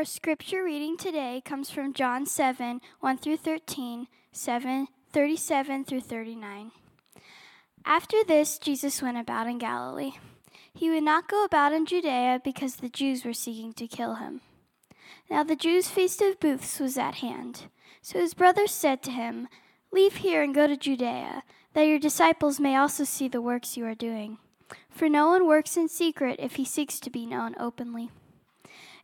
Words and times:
Our 0.00 0.06
scripture 0.06 0.64
reading 0.64 0.96
today 0.96 1.42
comes 1.44 1.68
from 1.68 1.92
John 1.92 2.24
7 2.24 2.80
1 3.00 3.18
through 3.18 3.36
13, 3.36 4.06
7, 4.32 4.88
37 5.12 5.84
through 5.84 6.00
39. 6.00 6.70
After 7.84 8.16
this, 8.26 8.58
Jesus 8.58 9.02
went 9.02 9.18
about 9.18 9.46
in 9.46 9.58
Galilee. 9.58 10.12
He 10.72 10.88
would 10.88 11.02
not 11.02 11.28
go 11.28 11.44
about 11.44 11.74
in 11.74 11.84
Judea 11.84 12.40
because 12.42 12.76
the 12.76 12.88
Jews 12.88 13.26
were 13.26 13.34
seeking 13.34 13.74
to 13.74 13.86
kill 13.86 14.14
him. 14.14 14.40
Now 15.28 15.44
the 15.44 15.54
Jews' 15.54 15.90
feast 15.90 16.22
of 16.22 16.40
booths 16.40 16.80
was 16.80 16.96
at 16.96 17.16
hand. 17.16 17.64
So 18.00 18.20
his 18.20 18.32
brothers 18.32 18.70
said 18.70 19.02
to 19.02 19.10
him, 19.10 19.48
Leave 19.92 20.16
here 20.16 20.42
and 20.42 20.54
go 20.54 20.66
to 20.66 20.78
Judea, 20.78 21.42
that 21.74 21.86
your 21.86 21.98
disciples 21.98 22.58
may 22.58 22.74
also 22.74 23.04
see 23.04 23.28
the 23.28 23.42
works 23.42 23.76
you 23.76 23.84
are 23.84 23.94
doing. 23.94 24.38
For 24.88 25.10
no 25.10 25.28
one 25.28 25.46
works 25.46 25.76
in 25.76 25.90
secret 25.90 26.36
if 26.38 26.54
he 26.54 26.64
seeks 26.64 27.00
to 27.00 27.10
be 27.10 27.26
known 27.26 27.54
openly. 27.60 28.08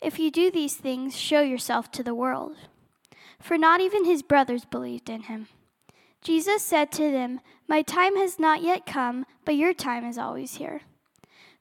If 0.00 0.18
you 0.18 0.30
do 0.30 0.50
these 0.50 0.74
things, 0.74 1.16
show 1.16 1.40
yourself 1.40 1.90
to 1.92 2.02
the 2.02 2.14
world. 2.14 2.56
For 3.40 3.58
not 3.58 3.80
even 3.80 4.04
his 4.04 4.22
brothers 4.22 4.64
believed 4.64 5.08
in 5.08 5.22
him. 5.22 5.48
Jesus 6.22 6.62
said 6.62 6.90
to 6.92 7.10
them, 7.10 7.40
My 7.68 7.82
time 7.82 8.16
has 8.16 8.38
not 8.38 8.62
yet 8.62 8.86
come, 8.86 9.26
but 9.44 9.56
your 9.56 9.72
time 9.72 10.04
is 10.04 10.18
always 10.18 10.56
here. 10.56 10.82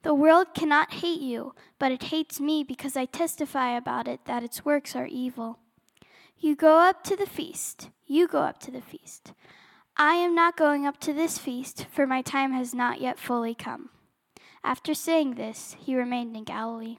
The 0.02 0.14
world 0.14 0.54
cannot 0.54 0.94
hate 0.94 1.20
you, 1.20 1.54
but 1.78 1.92
it 1.92 2.04
hates 2.04 2.40
me 2.40 2.62
because 2.62 2.96
I 2.96 3.06
testify 3.06 3.76
about 3.76 4.08
it 4.08 4.24
that 4.26 4.42
its 4.42 4.64
works 4.64 4.94
are 4.94 5.06
evil. 5.06 5.58
You 6.38 6.54
go 6.54 6.78
up 6.78 7.02
to 7.04 7.16
the 7.16 7.26
feast. 7.26 7.90
You 8.06 8.28
go 8.28 8.40
up 8.40 8.58
to 8.60 8.70
the 8.70 8.82
feast. 8.82 9.32
I 9.96 10.14
am 10.14 10.34
not 10.34 10.56
going 10.56 10.86
up 10.86 11.00
to 11.00 11.12
this 11.12 11.38
feast, 11.38 11.86
for 11.90 12.06
my 12.06 12.20
time 12.20 12.52
has 12.52 12.74
not 12.74 13.00
yet 13.00 13.18
fully 13.18 13.54
come. 13.54 13.88
After 14.62 14.94
saying 14.94 15.34
this, 15.34 15.76
he 15.78 15.96
remained 15.96 16.36
in 16.36 16.44
Galilee. 16.44 16.98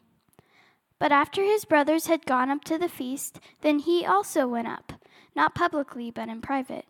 But 1.00 1.12
after 1.12 1.44
his 1.44 1.66
brothers 1.66 2.08
had 2.08 2.26
gone 2.26 2.50
up 2.50 2.64
to 2.66 2.78
the 2.78 2.90
feast, 2.90 3.40
then 3.62 3.80
he 3.80 4.06
also 4.06 4.48
went 4.48 4.68
up, 4.68 4.94
not 5.36 5.54
publicly, 5.54 6.10
but 6.10 6.30
in 6.30 6.42
private. 6.42 6.86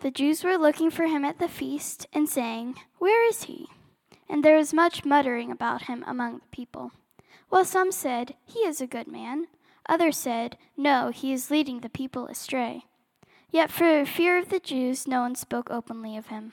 The 0.00 0.10
Jews 0.10 0.42
were 0.44 0.56
looking 0.56 0.90
for 0.90 1.06
him 1.06 1.24
at 1.24 1.38
the 1.38 1.48
feast 1.48 2.06
and 2.12 2.28
saying, 2.28 2.76
Where 2.98 3.28
is 3.28 3.44
he? 3.44 3.68
And 4.28 4.44
there 4.44 4.56
was 4.56 4.72
much 4.72 5.04
muttering 5.04 5.50
about 5.50 5.82
him 5.82 6.04
among 6.06 6.38
the 6.38 6.46
people. 6.50 6.92
While 7.48 7.64
some 7.64 7.92
said, 7.92 8.34
He 8.44 8.60
is 8.60 8.80
a 8.80 8.86
good 8.86 9.06
man. 9.06 9.46
Others 9.88 10.16
said, 10.16 10.56
No, 10.76 11.10
he 11.10 11.32
is 11.32 11.50
leading 11.50 11.80
the 11.80 11.88
people 11.88 12.26
astray. 12.26 12.84
Yet 13.50 13.70
for 13.70 14.06
fear 14.06 14.38
of 14.38 14.48
the 14.48 14.58
Jews, 14.60 15.06
no 15.06 15.20
one 15.20 15.34
spoke 15.34 15.70
openly 15.70 16.16
of 16.16 16.28
him. 16.28 16.52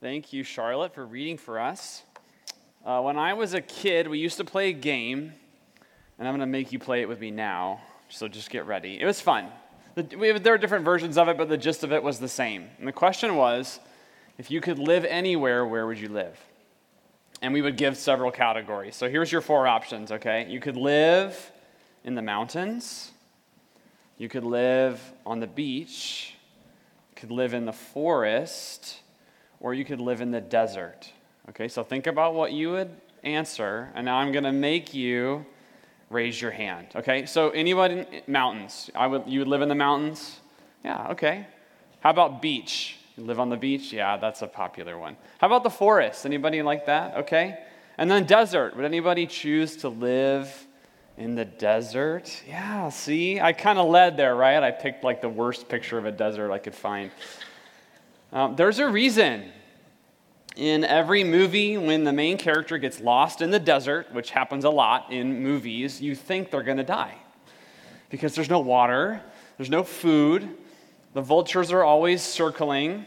Thank 0.00 0.32
you, 0.32 0.44
Charlotte, 0.44 0.94
for 0.94 1.04
reading 1.04 1.36
for 1.36 1.60
us. 1.60 2.04
Uh, 2.86 3.02
when 3.02 3.18
I 3.18 3.34
was 3.34 3.52
a 3.52 3.60
kid, 3.60 4.08
we 4.08 4.18
used 4.18 4.38
to 4.38 4.46
play 4.46 4.70
a 4.70 4.72
game, 4.72 5.34
and 6.18 6.26
I'm 6.26 6.32
going 6.32 6.40
to 6.40 6.46
make 6.46 6.72
you 6.72 6.78
play 6.78 7.02
it 7.02 7.08
with 7.08 7.20
me 7.20 7.30
now. 7.30 7.82
So 8.08 8.26
just 8.26 8.48
get 8.48 8.64
ready. 8.64 8.98
It 8.98 9.04
was 9.04 9.20
fun. 9.20 9.48
Have, 9.96 10.42
there 10.42 10.54
are 10.54 10.58
different 10.58 10.86
versions 10.86 11.18
of 11.18 11.28
it, 11.28 11.36
but 11.36 11.50
the 11.50 11.58
gist 11.58 11.84
of 11.84 11.92
it 11.92 12.02
was 12.02 12.18
the 12.18 12.30
same. 12.30 12.70
And 12.78 12.88
the 12.88 12.92
question 12.92 13.36
was 13.36 13.78
if 14.38 14.50
you 14.50 14.62
could 14.62 14.78
live 14.78 15.04
anywhere, 15.04 15.66
where 15.66 15.86
would 15.86 15.98
you 15.98 16.08
live? 16.08 16.40
And 17.42 17.52
we 17.52 17.60
would 17.60 17.76
give 17.76 17.98
several 17.98 18.30
categories. 18.30 18.96
So 18.96 19.06
here's 19.06 19.30
your 19.30 19.42
four 19.42 19.66
options, 19.66 20.10
okay? 20.12 20.46
You 20.48 20.60
could 20.60 20.78
live 20.78 21.52
in 22.04 22.14
the 22.14 22.22
mountains, 22.22 23.10
you 24.16 24.30
could 24.30 24.44
live 24.44 24.98
on 25.26 25.40
the 25.40 25.46
beach, 25.46 26.36
you 27.10 27.20
could 27.20 27.30
live 27.30 27.52
in 27.52 27.66
the 27.66 27.74
forest 27.74 29.00
or 29.60 29.74
you 29.74 29.84
could 29.84 30.00
live 30.00 30.20
in 30.20 30.30
the 30.30 30.40
desert. 30.40 31.12
Okay, 31.50 31.68
so 31.68 31.84
think 31.84 32.06
about 32.06 32.34
what 32.34 32.52
you 32.52 32.70
would 32.72 32.90
answer, 33.22 33.90
and 33.94 34.04
now 34.04 34.16
I'm 34.16 34.32
going 34.32 34.44
to 34.44 34.52
make 34.52 34.94
you 34.94 35.44
raise 36.08 36.40
your 36.40 36.50
hand. 36.50 36.88
Okay, 36.96 37.26
so 37.26 37.50
anybody, 37.50 38.06
mountains. 38.26 38.90
I 38.94 39.06
would, 39.06 39.24
you 39.26 39.40
would 39.40 39.48
live 39.48 39.62
in 39.62 39.68
the 39.68 39.74
mountains? 39.74 40.40
Yeah, 40.84 41.08
okay. 41.10 41.46
How 42.00 42.10
about 42.10 42.40
beach? 42.42 42.98
You 43.16 43.24
live 43.24 43.38
on 43.38 43.50
the 43.50 43.56
beach? 43.56 43.92
Yeah, 43.92 44.16
that's 44.16 44.42
a 44.42 44.46
popular 44.46 44.98
one. 44.98 45.16
How 45.38 45.46
about 45.46 45.62
the 45.62 45.70
forest? 45.70 46.24
Anybody 46.24 46.62
like 46.62 46.86
that? 46.86 47.16
Okay. 47.18 47.58
And 47.98 48.10
then 48.10 48.24
desert. 48.24 48.76
Would 48.76 48.84
anybody 48.84 49.26
choose 49.26 49.76
to 49.78 49.88
live 49.88 50.66
in 51.18 51.34
the 51.34 51.44
desert? 51.44 52.42
Yeah, 52.48 52.88
see? 52.88 53.40
I 53.40 53.52
kind 53.52 53.78
of 53.78 53.88
led 53.88 54.16
there, 54.16 54.34
right? 54.34 54.62
I 54.62 54.70
picked 54.70 55.04
like 55.04 55.20
the 55.20 55.28
worst 55.28 55.68
picture 55.68 55.98
of 55.98 56.06
a 56.06 56.12
desert 56.12 56.50
I 56.50 56.58
could 56.58 56.74
find. 56.74 57.10
Um, 58.32 58.54
there's 58.56 58.78
a 58.78 58.88
reason 58.88 59.50
in 60.56 60.84
every 60.84 61.24
movie 61.24 61.76
when 61.78 62.04
the 62.04 62.12
main 62.12 62.36
character 62.36 62.78
gets 62.78 63.00
lost 63.00 63.40
in 63.40 63.50
the 63.50 63.58
desert, 63.58 64.12
which 64.12 64.30
happens 64.30 64.64
a 64.64 64.70
lot 64.70 65.10
in 65.10 65.42
movies, 65.42 66.00
you 66.00 66.14
think 66.14 66.50
they're 66.50 66.62
going 66.62 66.76
to 66.76 66.84
die 66.84 67.16
because 68.10 68.34
there's 68.34 68.50
no 68.50 68.60
water, 68.60 69.22
there's 69.56 69.70
no 69.70 69.82
food, 69.84 70.48
the 71.14 71.22
vultures 71.22 71.72
are 71.72 71.84
always 71.84 72.22
circling. 72.22 73.06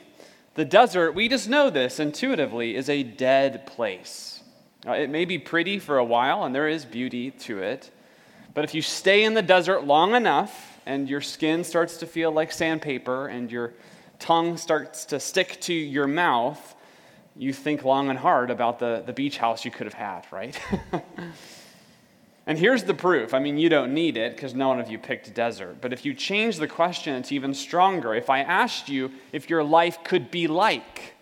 The 0.56 0.66
desert, 0.66 1.14
we 1.14 1.28
just 1.28 1.50
know 1.50 1.70
this 1.70 2.00
intuitively, 2.00 2.76
is 2.76 2.90
a 2.90 3.04
dead 3.04 3.66
place. 3.66 4.42
Uh, 4.86 4.94
it 4.94 5.10
may 5.10 5.26
be 5.26 5.38
pretty 5.38 5.80
for 5.80 5.98
a 5.98 6.04
while, 6.04 6.44
and 6.44 6.54
there 6.54 6.68
is 6.68 6.86
beauty 6.86 7.32
to 7.32 7.60
it. 7.60 7.92
But 8.54 8.64
if 8.64 8.74
you 8.74 8.82
stay 8.82 9.24
in 9.24 9.34
the 9.34 9.42
desert 9.42 9.86
long 9.86 10.16
enough 10.16 10.80
and 10.86 11.10
your 11.10 11.22
skin 11.22 11.64
starts 11.64 11.98
to 11.98 12.06
feel 12.06 12.32
like 12.32 12.52
sandpaper 12.52 13.28
and 13.28 13.52
your 13.52 13.74
tongue 14.24 14.56
starts 14.56 15.04
to 15.04 15.20
stick 15.20 15.60
to 15.60 15.74
your 15.74 16.08
mouth, 16.08 16.76
you 17.36 17.52
think 17.52 17.84
long 17.84 18.10
and 18.10 18.18
hard 18.18 18.52
about 18.52 18.80
the, 18.80 19.04
the 19.06 19.12
beach 19.12 19.38
house 19.38 19.66
you 19.66 19.72
could 19.72 19.86
have 19.86 19.94
had, 19.94 20.26
right? 20.32 20.58
and 22.48 22.58
here's 22.58 22.86
the 22.86 22.94
proof. 22.94 23.34
I 23.34 23.40
mean, 23.40 23.58
you 23.58 23.68
don't 23.68 23.94
need 23.94 24.16
it 24.16 24.34
because 24.34 24.56
no 24.56 24.70
one 24.70 24.80
of 24.80 24.90
you 24.90 24.98
picked 24.98 25.34
desert. 25.34 25.82
But 25.82 25.92
if 25.92 26.06
you 26.06 26.14
change 26.14 26.56
the 26.56 26.70
question, 26.70 27.16
it's 27.16 27.34
even 27.34 27.54
stronger. 27.54 28.16
If 28.16 28.30
I 28.30 28.40
asked 28.40 28.88
you 28.88 29.12
if 29.34 29.50
your 29.50 29.62
life 29.62 30.02
could 30.06 30.32
be 30.32 30.48
like 30.48 31.16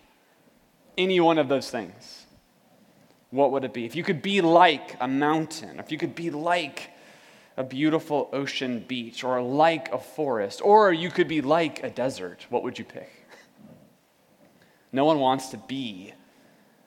any 0.96 1.18
one 1.18 1.38
of 1.38 1.48
those 1.48 1.70
things, 1.70 2.26
what 3.30 3.50
would 3.50 3.64
it 3.64 3.74
be? 3.74 3.84
If 3.84 3.96
you 3.96 4.04
could 4.04 4.22
be 4.22 4.40
like 4.40 4.96
a 5.00 5.08
mountain, 5.08 5.80
if 5.80 5.90
you 5.90 5.98
could 5.98 6.14
be 6.14 6.30
like 6.30 6.91
a 7.56 7.64
beautiful 7.64 8.30
ocean 8.32 8.84
beach 8.86 9.24
or 9.24 9.40
like 9.42 9.92
a 9.92 9.98
forest, 9.98 10.60
or 10.62 10.92
you 10.92 11.10
could 11.10 11.28
be 11.28 11.40
like 11.40 11.82
a 11.82 11.90
desert. 11.90 12.46
What 12.48 12.62
would 12.62 12.78
you 12.78 12.84
pick? 12.84 13.10
No 14.92 15.04
one 15.04 15.18
wants 15.18 15.48
to 15.48 15.56
be 15.56 16.12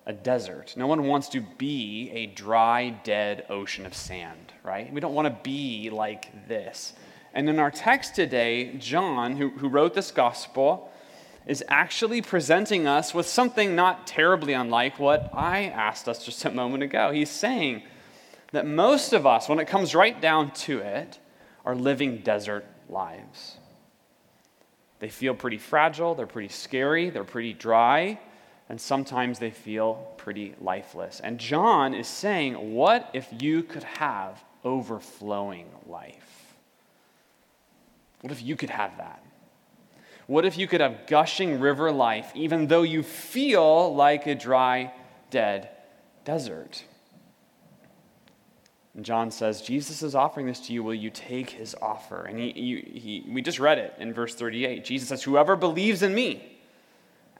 a 0.05 0.13
desert. 0.13 0.75
No 0.77 0.87
one 0.87 1.07
wants 1.07 1.29
to 1.29 1.41
be 1.57 2.11
a 2.13 2.27
dry, 2.27 2.89
dead 3.03 3.45
ocean 3.49 3.85
of 3.85 3.95
sand, 3.95 4.53
right? 4.63 4.91
We 4.93 5.01
don't 5.01 5.15
want 5.15 5.27
to 5.27 5.43
be 5.43 5.89
like 5.89 6.47
this. 6.47 6.93
And 7.33 7.49
in 7.49 7.59
our 7.59 7.71
text 7.71 8.15
today, 8.15 8.75
John, 8.77 9.35
who, 9.35 9.49
who 9.49 9.67
wrote 9.67 9.93
this 9.93 10.11
gospel, 10.11 10.91
is 11.47 11.63
actually 11.67 12.21
presenting 12.21 12.87
us 12.87 13.13
with 13.13 13.27
something 13.27 13.75
not 13.75 14.07
terribly 14.07 14.53
unlike 14.53 14.99
what 14.99 15.29
I 15.33 15.65
asked 15.65 16.07
us 16.07 16.23
just 16.23 16.45
a 16.45 16.51
moment 16.51 16.83
ago. 16.83 17.11
He's 17.11 17.29
saying, 17.29 17.83
that 18.55 18.65
most 18.65 19.11
of 19.11 19.27
us, 19.27 19.49
when 19.49 19.59
it 19.59 19.67
comes 19.67 19.93
right 19.93 20.19
down 20.19 20.49
to 20.51 20.79
it, 20.79 21.19
are 21.65 21.75
living 21.75 22.19
desert 22.19 22.65
lives. 22.89 23.57
They 24.99 25.09
feel 25.09 25.35
pretty 25.35 25.57
fragile, 25.57 26.15
they're 26.15 26.25
pretty 26.25 26.49
scary, 26.49 27.09
they're 27.09 27.25
pretty 27.25 27.53
dry, 27.53 28.17
and 28.69 28.79
sometimes 28.79 29.39
they 29.39 29.51
feel 29.51 29.95
pretty 30.17 30.55
lifeless. 30.61 31.19
And 31.19 31.37
John 31.37 31.93
is 31.93 32.07
saying, 32.07 32.73
What 32.73 33.09
if 33.13 33.27
you 33.39 33.61
could 33.61 33.83
have 33.83 34.41
overflowing 34.63 35.67
life? 35.85 36.55
What 38.21 38.31
if 38.31 38.41
you 38.41 38.55
could 38.55 38.69
have 38.69 38.97
that? 38.97 39.21
What 40.27 40.45
if 40.45 40.57
you 40.57 40.65
could 40.65 40.81
have 40.81 41.07
gushing 41.07 41.59
river 41.59 41.91
life, 41.91 42.31
even 42.33 42.67
though 42.67 42.81
you 42.81 43.03
feel 43.03 43.93
like 43.93 44.25
a 44.25 44.33
dry, 44.33 44.93
dead 45.29 45.69
desert? 46.23 46.83
And 48.95 49.03
John 49.03 49.29
says, 49.29 49.61
Jesus 49.61 50.01
is 50.01 50.15
offering 50.15 50.47
this 50.47 50.61
to 50.61 50.73
you. 50.73 50.81
Will 50.81 50.93
you 50.93 51.09
take 51.09 51.49
his 51.49 51.75
offer? 51.81 52.23
And 52.23 52.39
he, 52.39 52.51
he, 52.51 52.99
he, 52.99 53.25
we 53.29 53.41
just 53.41 53.59
read 53.59 53.77
it 53.77 53.93
in 53.99 54.13
verse 54.13 54.33
38. 54.33 54.85
Jesus 54.85 55.09
says, 55.09 55.23
Whoever 55.23 55.55
believes 55.55 56.01
in 56.01 56.15
me, 56.15 56.57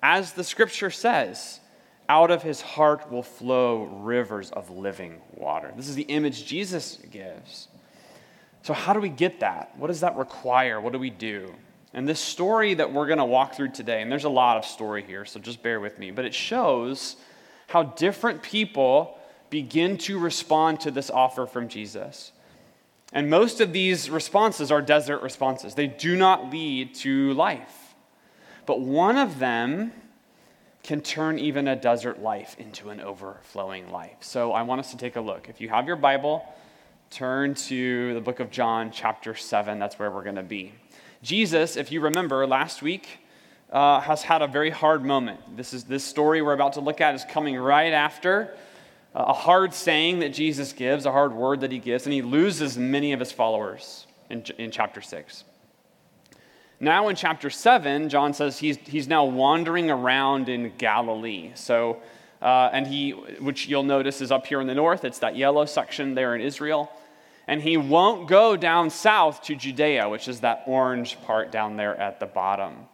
as 0.03 0.33
the 0.33 0.43
scripture 0.43 0.91
says, 0.91 1.61
Out 2.09 2.29
of 2.29 2.43
his 2.43 2.59
heart 2.61 3.09
will 3.09 3.23
flow 3.23 3.85
rivers 3.85 4.51
of 4.51 4.69
living 4.69 5.21
water. 5.33 5.71
This 5.77 5.87
is 5.87 5.95
the 5.95 6.03
image 6.03 6.45
Jesus 6.45 6.99
gives. 7.09 7.69
So, 8.63 8.73
how 8.73 8.93
do 8.93 8.99
we 8.99 9.09
get 9.09 9.39
that? 9.39 9.77
What 9.77 9.87
does 9.87 10.01
that 10.01 10.17
require? 10.17 10.81
What 10.81 10.91
do 10.91 10.99
we 10.99 11.09
do? 11.09 11.53
And 11.93 12.05
this 12.05 12.19
story 12.19 12.73
that 12.73 12.91
we're 12.91 13.05
going 13.05 13.19
to 13.19 13.25
walk 13.25 13.55
through 13.55 13.71
today, 13.71 14.01
and 14.01 14.11
there's 14.11 14.25
a 14.25 14.29
lot 14.29 14.57
of 14.57 14.65
story 14.65 15.03
here, 15.03 15.23
so 15.23 15.39
just 15.39 15.63
bear 15.63 15.79
with 15.79 15.97
me, 15.97 16.11
but 16.11 16.25
it 16.25 16.33
shows 16.33 17.15
how 17.67 17.83
different 17.83 18.43
people 18.43 19.14
begin 19.49 19.97
to 19.97 20.19
respond 20.19 20.81
to 20.81 20.91
this 20.91 21.09
offer 21.09 21.45
from 21.45 21.67
Jesus. 21.67 22.31
And 23.13 23.29
most 23.29 23.61
of 23.61 23.71
these 23.71 24.09
responses 24.09 24.71
are 24.71 24.81
desert 24.81 25.21
responses, 25.21 25.75
they 25.75 25.87
do 25.87 26.15
not 26.15 26.51
lead 26.51 26.95
to 26.95 27.33
life. 27.33 27.95
But 28.65 28.81
one 28.81 29.17
of 29.17 29.39
them 29.39 29.93
can 30.83 31.01
turn 31.01 31.39
even 31.39 31.67
a 31.67 31.75
desert 31.75 32.21
life 32.21 32.55
into 32.59 32.89
an 32.89 32.99
overflowing 32.99 33.91
life. 33.91 34.17
So 34.21 34.51
I 34.51 34.63
want 34.63 34.79
us 34.79 34.91
to 34.91 34.97
take 34.97 35.15
a 35.15 35.21
look. 35.21 35.49
If 35.49 35.59
you 35.59 35.69
have 35.69 35.87
your 35.87 35.95
Bible, 35.95 36.45
turn 37.09 37.55
to 37.55 38.13
the 38.13 38.21
book 38.21 38.39
of 38.39 38.51
John, 38.51 38.91
chapter 38.91 39.33
7. 39.33 39.79
That's 39.79 39.97
where 39.97 40.11
we're 40.11 40.23
going 40.23 40.35
to 40.35 40.43
be. 40.43 40.73
Jesus, 41.23 41.75
if 41.75 41.91
you 41.91 42.01
remember 42.01 42.45
last 42.45 42.81
week, 42.81 43.19
uh, 43.71 43.99
has 44.01 44.21
had 44.21 44.41
a 44.41 44.47
very 44.47 44.69
hard 44.69 45.03
moment. 45.03 45.57
This, 45.57 45.73
is, 45.73 45.85
this 45.85 46.03
story 46.03 46.41
we're 46.41 46.53
about 46.53 46.73
to 46.73 46.81
look 46.81 47.01
at 47.01 47.15
is 47.15 47.25
coming 47.25 47.55
right 47.57 47.93
after 47.93 48.55
a 49.15 49.33
hard 49.33 49.73
saying 49.73 50.19
that 50.19 50.33
Jesus 50.33 50.73
gives, 50.73 51.05
a 51.05 51.11
hard 51.11 51.33
word 51.33 51.61
that 51.61 51.71
he 51.71 51.79
gives, 51.79 52.05
and 52.05 52.13
he 52.13 52.21
loses 52.21 52.77
many 52.77 53.13
of 53.13 53.19
his 53.19 53.31
followers 53.31 54.05
in, 54.29 54.43
in 54.57 54.71
chapter 54.71 55.01
6. 55.01 55.45
Now, 56.81 57.07
in 57.07 57.15
chapter 57.15 57.49
7, 57.49 58.09
John 58.09 58.33
says 58.33 58.59
he's, 58.59 58.75
he's 58.77 59.07
now 59.07 59.23
wandering 59.23 59.89
around 59.89 60.49
in 60.49 60.73
Galilee. 60.77 61.51
So, 61.55 62.01
uh, 62.41 62.69
and 62.73 62.85
he, 62.85 63.11
which 63.11 63.67
you'll 63.67 63.83
notice 63.83 64.19
is 64.19 64.31
up 64.31 64.45
here 64.45 64.59
in 64.59 64.67
the 64.67 64.75
north, 64.75 65.05
it's 65.05 65.19
that 65.19 65.37
yellow 65.37 65.65
section 65.65 66.13
there 66.13 66.35
in 66.35 66.41
Israel. 66.41 66.91
And 67.47 67.61
he 67.61 67.77
won't 67.77 68.27
go 68.27 68.57
down 68.57 68.89
south 68.89 69.43
to 69.43 69.55
Judea, 69.55 70.09
which 70.09 70.27
is 70.27 70.41
that 70.41 70.63
orange 70.65 71.21
part 71.21 71.51
down 71.51 71.77
there 71.77 71.95
at 71.95 72.19
the 72.19 72.25
bottom, 72.25 72.87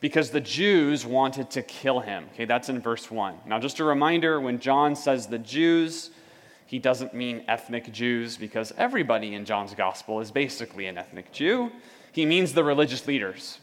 because 0.00 0.30
the 0.30 0.40
Jews 0.40 1.06
wanted 1.06 1.50
to 1.52 1.62
kill 1.62 2.00
him. 2.00 2.26
Okay, 2.34 2.44
that's 2.44 2.68
in 2.68 2.80
verse 2.80 3.10
1. 3.10 3.34
Now, 3.46 3.58
just 3.58 3.80
a 3.80 3.84
reminder 3.84 4.40
when 4.40 4.58
John 4.58 4.94
says 4.94 5.26
the 5.26 5.38
Jews, 5.38 6.10
he 6.66 6.78
doesn't 6.78 7.14
mean 7.14 7.44
ethnic 7.48 7.92
Jews, 7.92 8.36
because 8.36 8.72
everybody 8.76 9.34
in 9.34 9.44
John's 9.44 9.74
gospel 9.74 10.20
is 10.20 10.30
basically 10.30 10.86
an 10.86 10.98
ethnic 10.98 11.32
Jew. 11.32 11.70
He 12.12 12.26
means 12.26 12.52
the 12.52 12.64
religious 12.64 13.06
leaders, 13.06 13.58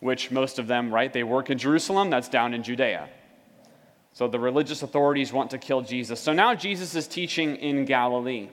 which 0.00 0.30
most 0.30 0.58
of 0.58 0.66
them, 0.66 0.92
right, 0.92 1.12
they 1.12 1.24
work 1.24 1.50
in 1.50 1.58
Jerusalem, 1.58 2.10
that's 2.10 2.28
down 2.28 2.54
in 2.54 2.62
Judea. 2.62 3.08
So 4.12 4.28
the 4.28 4.38
religious 4.38 4.82
authorities 4.82 5.32
want 5.32 5.50
to 5.50 5.58
kill 5.58 5.80
Jesus. 5.80 6.20
So 6.20 6.32
now 6.32 6.54
Jesus 6.54 6.94
is 6.94 7.08
teaching 7.08 7.56
in 7.56 7.84
Galilee. 7.86 8.50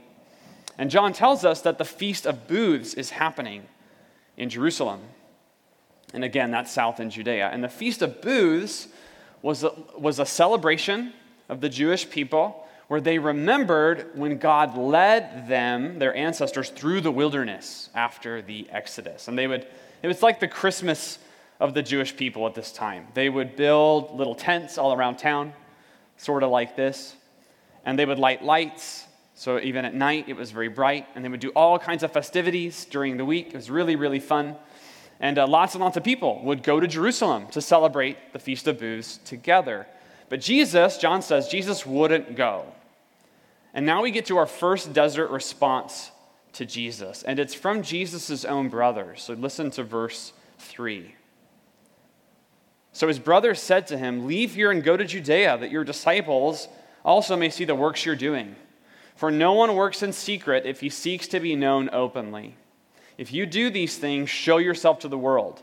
And 0.78 0.90
John 0.90 1.12
tells 1.12 1.44
us 1.44 1.62
that 1.62 1.78
the 1.78 1.86
Feast 1.86 2.26
of 2.26 2.48
Booths 2.48 2.94
is 2.94 3.10
happening 3.10 3.64
in 4.38 4.50
Jerusalem. 4.50 5.02
And 6.14 6.24
again, 6.24 6.52
that's 6.52 6.72
south 6.72 7.00
in 7.00 7.10
Judea. 7.10 7.50
And 7.52 7.64
the 7.64 7.70
Feast 7.70 8.02
of 8.02 8.22
Booths 8.22 8.88
was 9.42 9.64
a, 9.64 9.74
was 9.98 10.20
a 10.20 10.26
celebration 10.26 11.14
of 11.48 11.62
the 11.62 11.70
Jewish 11.70 12.10
people 12.10 12.66
where 12.88 13.00
they 13.00 13.20
remembered 13.20 14.10
when 14.16 14.40
God 14.40 14.76
led 14.76 15.48
them, 15.48 16.00
their 16.00 16.16
ancestors, 16.16 16.70
through 16.70 17.02
the 17.02 17.12
wilderness 17.12 17.90
after 17.94 18.42
the 18.42 18.68
Exodus. 18.72 19.28
And 19.28 19.38
they 19.38 19.46
would, 19.46 19.68
it 20.02 20.08
was 20.08 20.24
like 20.24 20.40
the 20.40 20.48
Christmas 20.48 21.20
of 21.60 21.76
the 21.76 21.84
Jewish 21.84 22.16
people 22.16 22.48
at 22.48 22.56
this 22.56 22.72
time. 22.72 23.08
They 23.14 23.30
would 23.30 23.56
build 23.56 24.18
little 24.18 24.34
tents 24.34 24.80
all 24.80 24.94
around 24.94 25.18
town, 25.18 25.54
sort 26.18 26.42
of 26.42 26.50
like 26.50 26.76
this, 26.76 27.16
and 27.86 28.00
they 28.00 28.06
would 28.06 28.18
light 28.18 28.44
lights. 28.44 29.06
So 29.36 29.60
even 29.60 29.86
at 29.86 29.94
night, 29.94 30.28
it 30.28 30.36
was 30.36 30.50
very 30.50 30.68
bright, 30.68 31.06
and 31.14 31.24
they 31.24 31.30
would 31.30 31.40
do 31.40 31.52
all 31.56 31.78
kinds 31.78 32.02
of 32.02 32.12
festivities 32.12 32.86
during 32.86 33.18
the 33.18 33.26
week. 33.26 33.50
It 33.50 33.56
was 33.56 33.70
really, 33.70 33.96
really 33.96 34.20
fun. 34.20 34.56
And 35.20 35.38
uh, 35.38 35.48
lots 35.48 35.74
and 35.74 35.84
lots 35.84 35.98
of 35.98 36.04
people 36.04 36.42
would 36.44 36.64
go 36.64 36.80
to 36.80 36.88
Jerusalem 36.88 37.48
to 37.48 37.62
celebrate 37.62 38.32
the 38.32 38.40
Feast 38.40 38.68
of 38.68 38.80
Booths 38.80 39.18
together. 39.26 39.86
But 40.30 40.42
Jesus, 40.42 40.98
John 40.98 41.22
says, 41.22 41.50
Jesus 41.50 41.86
wouldn't 41.86 42.36
go. 42.36 42.66
And 43.74 43.86
now 43.86 44.02
we 44.02 44.12
get 44.12 44.28
to 44.28 44.38
our 44.38 44.46
first 44.46 44.94
desert 44.94 45.30
response 45.30 46.12
to 46.54 46.66
Jesus, 46.66 47.24
and 47.24 47.38
it's 47.38 47.54
from 47.54 47.84
Jesus' 47.84 48.44
own 48.44 48.70
brothers. 48.70 49.22
So 49.22 49.34
listen 49.34 49.70
to 49.72 49.84
verse 49.84 50.34
3. 50.58 51.16
So 52.92 53.08
his 53.08 53.20
brothers 53.20 53.62
said 53.62 53.88
to 53.88 53.98
him, 53.98 54.26
Leave 54.26 54.56
here 54.56 54.72
and 54.72 54.84
go 54.84 54.98
to 54.98 55.06
Judea, 55.06 55.58
that 55.60 55.72
your 55.72 55.84
disciples 55.84 56.68
also 57.06 57.38
may 57.38 57.50
see 57.50 57.66
the 57.66 57.76
works 57.76 58.06
you're 58.06 58.16
doing. 58.16 58.56
For 59.16 59.30
no 59.30 59.54
one 59.54 59.76
works 59.76 60.02
in 60.02 60.14
secret 60.14 60.66
if 60.66 60.80
he 60.80 60.90
seeks 60.90 61.28
to 61.28 61.40
be 61.40 61.56
known 61.56 61.90
openly. 61.92 62.56
If 63.20 63.34
you 63.34 63.46
do 63.46 63.70
these 63.70 63.98
things, 63.98 64.30
show 64.30 64.60
yourself 64.60 65.00
to 65.00 65.10
the 65.10 65.18
world, 65.18 65.62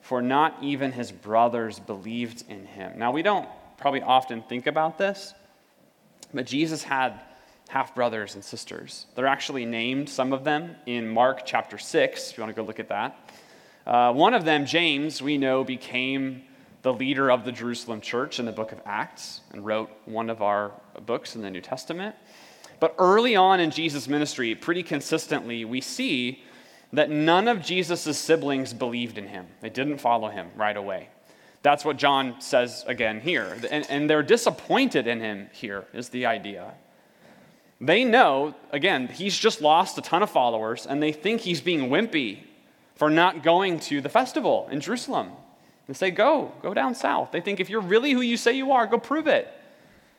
for 0.00 0.20
not 0.20 0.56
even 0.60 0.90
his 0.90 1.12
brothers 1.12 1.78
believed 1.78 2.42
in 2.48 2.66
him. 2.66 2.98
Now, 2.98 3.12
we 3.12 3.22
don't 3.22 3.48
probably 3.78 4.02
often 4.02 4.42
think 4.42 4.66
about 4.66 4.98
this, 4.98 5.32
but 6.34 6.46
Jesus 6.46 6.82
had 6.82 7.20
half 7.68 7.94
brothers 7.94 8.34
and 8.34 8.42
sisters. 8.42 9.06
They're 9.14 9.28
actually 9.28 9.64
named, 9.64 10.08
some 10.08 10.32
of 10.32 10.42
them, 10.42 10.74
in 10.84 11.06
Mark 11.06 11.46
chapter 11.46 11.78
6, 11.78 12.30
if 12.32 12.36
you 12.36 12.42
want 12.42 12.56
to 12.56 12.60
go 12.60 12.66
look 12.66 12.80
at 12.80 12.88
that. 12.88 13.30
Uh, 13.86 14.12
one 14.12 14.34
of 14.34 14.44
them, 14.44 14.66
James, 14.66 15.22
we 15.22 15.38
know 15.38 15.62
became 15.62 16.42
the 16.82 16.92
leader 16.92 17.30
of 17.30 17.44
the 17.44 17.52
Jerusalem 17.52 18.00
church 18.00 18.40
in 18.40 18.46
the 18.46 18.52
book 18.52 18.72
of 18.72 18.80
Acts 18.84 19.42
and 19.52 19.64
wrote 19.64 19.92
one 20.06 20.28
of 20.28 20.42
our 20.42 20.72
books 21.06 21.36
in 21.36 21.42
the 21.42 21.50
New 21.50 21.60
Testament. 21.60 22.16
But 22.80 22.96
early 22.98 23.36
on 23.36 23.60
in 23.60 23.70
Jesus' 23.70 24.08
ministry, 24.08 24.56
pretty 24.56 24.82
consistently, 24.82 25.64
we 25.64 25.80
see 25.80 26.42
that 26.92 27.10
none 27.10 27.48
of 27.48 27.62
Jesus' 27.62 28.18
siblings 28.18 28.72
believed 28.72 29.18
in 29.18 29.28
him. 29.28 29.46
They 29.60 29.70
didn't 29.70 29.98
follow 29.98 30.28
him 30.28 30.48
right 30.56 30.76
away. 30.76 31.08
That's 31.62 31.84
what 31.84 31.96
John 31.96 32.40
says 32.40 32.84
again 32.86 33.20
here. 33.20 33.56
And, 33.70 33.86
and 33.90 34.08
they're 34.08 34.22
disappointed 34.22 35.06
in 35.06 35.20
him 35.20 35.50
here, 35.52 35.84
is 35.92 36.10
the 36.10 36.26
idea. 36.26 36.74
They 37.80 38.04
know, 38.04 38.54
again, 38.70 39.08
he's 39.08 39.36
just 39.36 39.60
lost 39.60 39.98
a 39.98 40.02
ton 40.02 40.22
of 40.22 40.30
followers, 40.30 40.86
and 40.86 41.02
they 41.02 41.12
think 41.12 41.40
he's 41.40 41.60
being 41.60 41.90
wimpy 41.90 42.38
for 42.94 43.10
not 43.10 43.42
going 43.42 43.80
to 43.80 44.00
the 44.00 44.08
festival 44.08 44.68
in 44.70 44.80
Jerusalem. 44.80 45.32
They 45.86 45.94
say, 45.94 46.10
Go, 46.10 46.52
go 46.62 46.72
down 46.72 46.94
south. 46.94 47.32
They 47.32 47.40
think 47.40 47.60
if 47.60 47.68
you're 47.68 47.80
really 47.80 48.12
who 48.12 48.22
you 48.22 48.36
say 48.36 48.52
you 48.52 48.72
are, 48.72 48.86
go 48.86 48.98
prove 48.98 49.26
it 49.26 49.48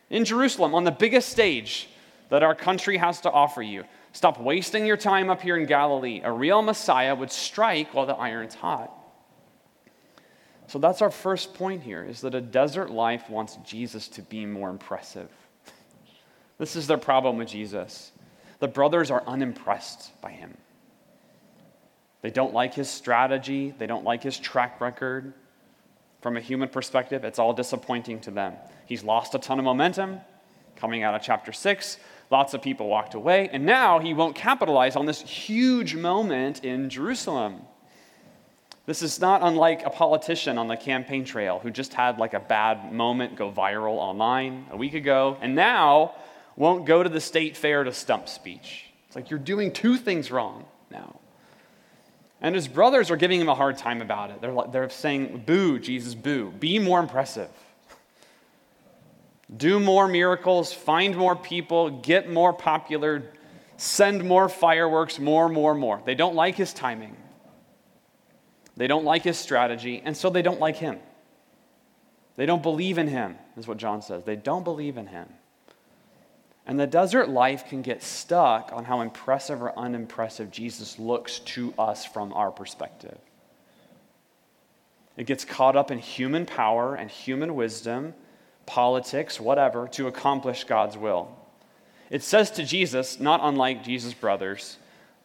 in 0.09 0.25
Jerusalem 0.25 0.73
on 0.75 0.83
the 0.83 0.91
biggest 0.91 1.29
stage 1.29 1.89
that 2.29 2.43
our 2.43 2.55
country 2.55 2.97
has 2.97 3.21
to 3.21 3.31
offer 3.31 3.61
you. 3.61 3.83
Stop 4.17 4.39
wasting 4.39 4.87
your 4.87 4.97
time 4.97 5.29
up 5.29 5.43
here 5.43 5.57
in 5.57 5.67
Galilee. 5.67 6.21
A 6.23 6.31
real 6.31 6.63
Messiah 6.63 7.13
would 7.13 7.31
strike 7.31 7.93
while 7.93 8.07
the 8.07 8.15
iron's 8.15 8.55
hot. 8.55 8.91
So 10.65 10.79
that's 10.79 11.03
our 11.03 11.11
first 11.11 11.53
point 11.53 11.83
here 11.83 12.03
is 12.03 12.21
that 12.21 12.33
a 12.33 12.41
desert 12.41 12.89
life 12.89 13.29
wants 13.29 13.59
Jesus 13.63 14.07
to 14.07 14.23
be 14.23 14.47
more 14.47 14.71
impressive. 14.71 15.29
This 16.57 16.75
is 16.75 16.87
their 16.87 16.97
problem 16.97 17.37
with 17.37 17.49
Jesus. 17.49 18.11
The 18.57 18.67
brothers 18.67 19.11
are 19.11 19.21
unimpressed 19.27 20.19
by 20.19 20.31
him. 20.31 20.57
They 22.23 22.31
don't 22.31 22.55
like 22.55 22.73
his 22.73 22.89
strategy, 22.89 23.75
they 23.77 23.85
don't 23.85 24.03
like 24.03 24.23
his 24.23 24.39
track 24.39 24.81
record. 24.81 25.35
From 26.21 26.37
a 26.37 26.41
human 26.41 26.69
perspective, 26.69 27.23
it's 27.23 27.37
all 27.37 27.53
disappointing 27.53 28.21
to 28.21 28.31
them. 28.31 28.53
He's 28.87 29.03
lost 29.03 29.35
a 29.35 29.37
ton 29.37 29.59
of 29.59 29.65
momentum 29.65 30.21
coming 30.75 31.03
out 31.03 31.13
of 31.13 31.21
chapter 31.21 31.51
6. 31.51 31.99
Lots 32.29 32.53
of 32.53 32.61
people 32.61 32.87
walked 32.87 33.13
away, 33.13 33.49
and 33.51 33.65
now 33.65 33.99
he 33.99 34.13
won't 34.13 34.35
capitalize 34.35 34.95
on 34.95 35.05
this 35.05 35.21
huge 35.21 35.95
moment 35.95 36.65
in 36.65 36.89
Jerusalem. 36.89 37.61
This 38.85 39.01
is 39.01 39.19
not 39.19 39.43
unlike 39.43 39.85
a 39.85 39.89
politician 39.89 40.57
on 40.57 40.67
the 40.67 40.77
campaign 40.77 41.25
trail 41.25 41.59
who 41.59 41.71
just 41.71 41.93
had 41.93 42.19
like 42.19 42.33
a 42.33 42.39
bad 42.39 42.91
moment 42.91 43.35
go 43.35 43.51
viral 43.51 43.95
online 43.95 44.65
a 44.71 44.77
week 44.77 44.93
ago, 44.93 45.37
and 45.41 45.55
now 45.55 46.15
won't 46.57 46.85
go 46.85 47.01
to 47.01 47.09
the 47.09 47.21
state 47.21 47.55
fair 47.55 47.83
to 47.83 47.93
stump 47.93 48.27
speech. 48.27 48.85
It's 49.07 49.15
like 49.15 49.29
you're 49.29 49.39
doing 49.39 49.71
two 49.71 49.97
things 49.97 50.31
wrong 50.31 50.65
now. 50.91 51.19
And 52.41 52.53
his 52.53 52.67
brothers 52.67 53.09
are 53.09 53.15
giving 53.15 53.41
him 53.41 53.49
a 53.49 53.55
hard 53.55 53.77
time 53.77 54.01
about 54.01 54.31
it. 54.31 54.41
They're, 54.41 54.55
they're 54.71 54.89
saying, 54.89 55.43
Boo, 55.45 55.79
Jesus, 55.79 56.13
boo. 56.13 56.51
Be 56.51 56.77
more 56.77 56.99
impressive. 56.99 57.49
Do 59.55 59.79
more 59.79 60.07
miracles, 60.07 60.73
find 60.73 61.15
more 61.15 61.35
people, 61.35 61.89
get 61.89 62.29
more 62.29 62.51
popular, 62.51 63.31
send 63.77 64.23
more 64.23 64.49
fireworks, 64.49 65.19
more, 65.19 65.47
more, 65.47 65.73
more. 65.73 66.01
They 66.03 66.15
don't 66.15 66.35
like 66.35 66.55
his 66.55 66.73
timing. 66.73 67.15
They 68.75 68.87
don't 68.87 69.05
like 69.05 69.23
his 69.23 69.37
strategy, 69.37 70.01
and 70.03 70.15
so 70.15 70.29
they 70.29 70.41
don't 70.41 70.59
like 70.59 70.75
him. 70.75 70.99
They 72.35 72.45
don't 72.45 72.61
believe 72.61 72.97
in 72.97 73.07
him, 73.07 73.35
is 73.55 73.67
what 73.67 73.77
John 73.77 74.01
says. 74.01 74.23
They 74.23 74.35
don't 74.35 74.63
believe 74.63 74.97
in 74.97 75.07
him. 75.07 75.27
And 76.67 76.77
the 76.77 76.85
desert 76.85 77.29
life 77.29 77.67
can 77.69 77.81
get 77.81 78.03
stuck 78.03 78.71
on 78.73 78.83
how 78.83 78.99
impressive 79.01 79.61
or 79.63 79.77
unimpressive 79.79 80.51
Jesus 80.51 80.99
looks 80.99 81.39
to 81.39 81.73
us 81.79 82.05
from 82.05 82.33
our 82.33 82.51
perspective. 82.51 83.17
It 85.15 85.25
gets 85.25 85.45
caught 85.45 85.75
up 85.75 85.89
in 85.89 85.97
human 85.97 86.45
power 86.45 86.93
and 86.93 87.09
human 87.09 87.55
wisdom, 87.55 88.13
politics, 88.67 89.39
whatever, 89.39 89.87
to 89.87 90.05
accomplish 90.07 90.65
God's 90.65 90.97
will. 90.97 91.35
It 92.11 92.21
says 92.21 92.51
to 92.51 92.63
Jesus, 92.63 93.19
not 93.19 93.39
unlike 93.41 93.83
Jesus' 93.83 94.13
brothers, 94.13 94.77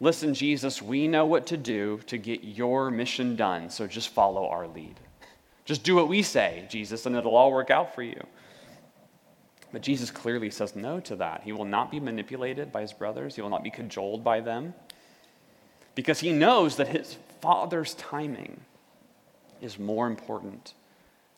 Listen, 0.02 0.34
Jesus, 0.34 0.82
we 0.82 1.06
know 1.06 1.24
what 1.24 1.46
to 1.46 1.56
do 1.56 2.00
to 2.08 2.18
get 2.18 2.42
your 2.42 2.90
mission 2.90 3.36
done, 3.36 3.70
so 3.70 3.86
just 3.86 4.08
follow 4.08 4.48
our 4.48 4.66
lead. 4.66 4.98
Just 5.64 5.84
do 5.84 5.94
what 5.94 6.08
we 6.08 6.22
say, 6.22 6.66
Jesus, 6.68 7.06
and 7.06 7.14
it'll 7.14 7.36
all 7.36 7.52
work 7.52 7.70
out 7.70 7.94
for 7.94 8.02
you. 8.02 8.20
But 9.70 9.82
Jesus 9.82 10.10
clearly 10.10 10.50
says 10.50 10.74
no 10.74 10.98
to 10.98 11.14
that. 11.14 11.42
He 11.44 11.52
will 11.52 11.64
not 11.64 11.92
be 11.92 12.00
manipulated 12.00 12.72
by 12.72 12.80
his 12.80 12.92
brothers, 12.92 13.36
he 13.36 13.42
will 13.42 13.48
not 13.48 13.62
be 13.62 13.70
cajoled 13.70 14.24
by 14.24 14.40
them, 14.40 14.74
because 15.94 16.18
he 16.18 16.32
knows 16.32 16.74
that 16.78 16.88
his 16.88 17.16
Father's 17.40 17.94
timing 17.94 18.60
is 19.60 19.78
more 19.78 20.08
important 20.08 20.74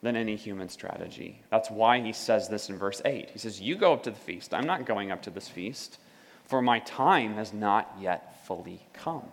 than 0.05 0.17
any 0.17 0.37
human 0.37 0.69
strategy. 0.69 1.41
That's 1.51 1.71
why 1.71 1.99
he 1.99 2.13
says 2.13 2.47
this 2.47 2.69
in 2.69 2.77
verse 2.77 3.01
8. 3.07 3.31
He 3.31 3.39
says, 3.39 3.59
You 3.59 3.75
go 3.75 3.95
up 3.95 4.03
to 4.03 4.11
the 4.11 4.19
feast. 4.19 4.53
I'm 4.53 4.67
not 4.67 4.85
going 4.85 5.11
up 5.11 5.23
to 5.23 5.31
this 5.31 5.49
feast, 5.49 5.99
for 6.45 6.61
my 6.61 6.81
time 6.81 7.35
has 7.37 7.55
not 7.55 7.97
yet 7.99 8.47
fully 8.47 8.83
come. 8.93 9.25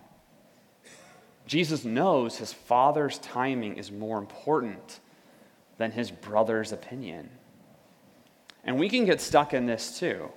Jesus 1.46 1.84
knows 1.84 2.38
his 2.38 2.54
father's 2.54 3.18
timing 3.18 3.76
is 3.76 3.92
more 3.92 4.16
important 4.16 5.00
than 5.76 5.90
his 5.90 6.10
brother's 6.10 6.72
opinion. 6.72 7.28
And 8.64 8.78
we 8.78 8.88
can 8.88 9.04
get 9.04 9.20
stuck 9.20 9.52
in 9.52 9.66
this 9.66 9.98
too. 9.98 10.30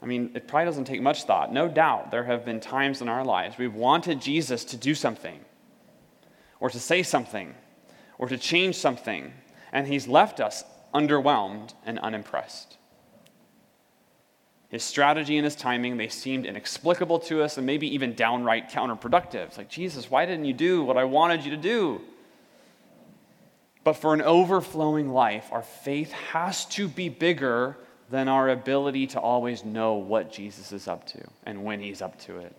I 0.00 0.06
mean, 0.06 0.30
it 0.34 0.46
probably 0.46 0.66
doesn't 0.66 0.84
take 0.84 1.02
much 1.02 1.24
thought. 1.24 1.52
No 1.52 1.66
doubt 1.66 2.12
there 2.12 2.22
have 2.22 2.44
been 2.44 2.60
times 2.60 3.02
in 3.02 3.08
our 3.08 3.24
lives 3.24 3.58
we've 3.58 3.74
wanted 3.74 4.20
Jesus 4.20 4.62
to 4.66 4.76
do 4.76 4.94
something, 4.94 5.40
or 6.60 6.70
to 6.70 6.78
say 6.78 7.02
something, 7.02 7.52
or 8.18 8.28
to 8.28 8.38
change 8.38 8.76
something, 8.76 9.32
and 9.72 9.86
he's 9.86 10.08
left 10.08 10.40
us 10.40 10.64
underwhelmed 10.94 11.74
and 11.84 11.98
unimpressed. 11.98 12.78
His 14.68 14.82
strategy 14.82 15.36
and 15.36 15.44
his 15.44 15.54
timing, 15.54 15.96
they 15.96 16.08
seemed 16.08 16.44
inexplicable 16.44 17.20
to 17.20 17.42
us 17.42 17.56
and 17.56 17.66
maybe 17.66 17.94
even 17.94 18.14
downright 18.14 18.70
counterproductive. 18.70 19.46
It's 19.46 19.58
like, 19.58 19.68
Jesus, 19.68 20.10
why 20.10 20.26
didn't 20.26 20.44
you 20.44 20.52
do 20.52 20.82
what 20.82 20.96
I 20.96 21.04
wanted 21.04 21.44
you 21.44 21.52
to 21.52 21.56
do? 21.56 22.00
But 23.84 23.94
for 23.94 24.12
an 24.14 24.22
overflowing 24.22 25.10
life, 25.10 25.48
our 25.52 25.62
faith 25.62 26.10
has 26.10 26.64
to 26.66 26.88
be 26.88 27.08
bigger 27.08 27.76
than 28.10 28.26
our 28.26 28.48
ability 28.48 29.06
to 29.08 29.20
always 29.20 29.64
know 29.64 29.94
what 29.94 30.32
Jesus 30.32 30.72
is 30.72 30.88
up 30.88 31.06
to 31.08 31.24
and 31.44 31.64
when 31.64 31.80
he's 31.80 32.02
up 32.02 32.18
to 32.22 32.38
it. 32.38 32.54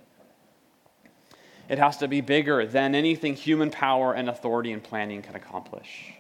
It 1.69 1.79
has 1.79 1.97
to 1.97 2.07
be 2.07 2.21
bigger 2.21 2.65
than 2.65 2.95
anything 2.95 3.35
human 3.35 3.71
power 3.71 4.13
and 4.13 4.29
authority 4.29 4.71
and 4.71 4.83
planning 4.83 5.21
can 5.21 5.35
accomplish. 5.35 6.13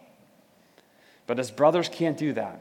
But 1.25 1.37
his 1.37 1.51
brothers 1.51 1.89
can't 1.89 2.17
do 2.17 2.33
that. 2.33 2.59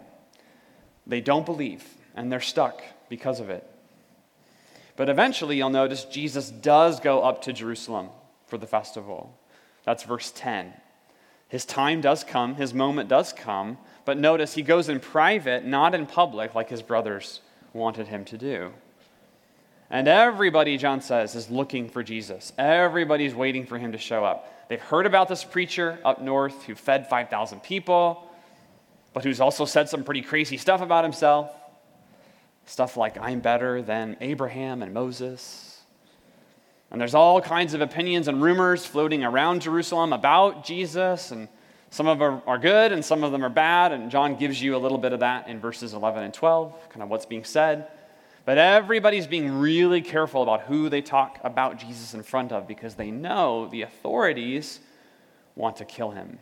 They 1.06 1.20
don't 1.20 1.46
believe, 1.46 1.84
and 2.14 2.30
they're 2.30 2.40
stuck 2.40 2.82
because 3.08 3.40
of 3.40 3.50
it. 3.50 3.68
But 4.96 5.08
eventually, 5.08 5.56
you'll 5.56 5.70
notice 5.70 6.04
Jesus 6.04 6.50
does 6.50 7.00
go 7.00 7.22
up 7.22 7.42
to 7.42 7.52
Jerusalem 7.52 8.08
for 8.46 8.58
the 8.58 8.66
festival. 8.66 9.38
That's 9.84 10.02
verse 10.02 10.32
10. 10.34 10.72
His 11.48 11.64
time 11.64 12.00
does 12.00 12.24
come, 12.24 12.56
his 12.56 12.74
moment 12.74 13.08
does 13.08 13.32
come, 13.32 13.78
but 14.04 14.18
notice 14.18 14.54
he 14.54 14.62
goes 14.62 14.88
in 14.88 14.98
private, 14.98 15.64
not 15.64 15.94
in 15.94 16.06
public, 16.06 16.54
like 16.54 16.70
his 16.70 16.82
brothers 16.82 17.40
wanted 17.72 18.08
him 18.08 18.24
to 18.24 18.38
do. 18.38 18.72
And 19.90 20.08
everybody, 20.08 20.76
John 20.78 21.00
says, 21.00 21.34
is 21.34 21.50
looking 21.50 21.88
for 21.88 22.02
Jesus. 22.02 22.52
Everybody's 22.58 23.34
waiting 23.34 23.66
for 23.66 23.78
him 23.78 23.92
to 23.92 23.98
show 23.98 24.24
up. 24.24 24.68
They've 24.68 24.80
heard 24.80 25.06
about 25.06 25.28
this 25.28 25.44
preacher 25.44 25.98
up 26.04 26.20
north 26.20 26.64
who 26.64 26.74
fed 26.74 27.08
5,000 27.08 27.62
people, 27.62 28.28
but 29.12 29.22
who's 29.22 29.40
also 29.40 29.64
said 29.64 29.88
some 29.88 30.02
pretty 30.02 30.22
crazy 30.22 30.56
stuff 30.56 30.80
about 30.80 31.04
himself. 31.04 31.50
Stuff 32.64 32.96
like, 32.96 33.16
I'm 33.18 33.38
better 33.38 33.80
than 33.80 34.16
Abraham 34.20 34.82
and 34.82 34.92
Moses. 34.92 35.80
And 36.90 37.00
there's 37.00 37.14
all 37.14 37.40
kinds 37.40 37.74
of 37.74 37.80
opinions 37.80 38.26
and 38.26 38.42
rumors 38.42 38.84
floating 38.84 39.22
around 39.22 39.62
Jerusalem 39.62 40.12
about 40.12 40.64
Jesus, 40.64 41.30
and 41.30 41.48
some 41.90 42.08
of 42.08 42.18
them 42.18 42.42
are 42.46 42.58
good 42.58 42.90
and 42.90 43.04
some 43.04 43.22
of 43.22 43.30
them 43.30 43.44
are 43.44 43.50
bad. 43.50 43.92
And 43.92 44.10
John 44.10 44.34
gives 44.34 44.60
you 44.60 44.74
a 44.74 44.78
little 44.78 44.98
bit 44.98 45.12
of 45.12 45.20
that 45.20 45.46
in 45.46 45.60
verses 45.60 45.94
11 45.94 46.24
and 46.24 46.34
12, 46.34 46.88
kind 46.90 47.02
of 47.04 47.08
what's 47.08 47.26
being 47.26 47.44
said. 47.44 47.88
But 48.46 48.58
everybody's 48.58 49.26
being 49.26 49.58
really 49.58 50.00
careful 50.00 50.42
about 50.42 50.62
who 50.62 50.88
they 50.88 51.02
talk 51.02 51.40
about 51.42 51.78
Jesus 51.78 52.14
in 52.14 52.22
front 52.22 52.52
of 52.52 52.66
because 52.68 52.94
they 52.94 53.10
know 53.10 53.66
the 53.66 53.82
authorities 53.82 54.78
want 55.56 55.76
to 55.76 55.84
kill 55.84 56.12
him. 56.12 56.38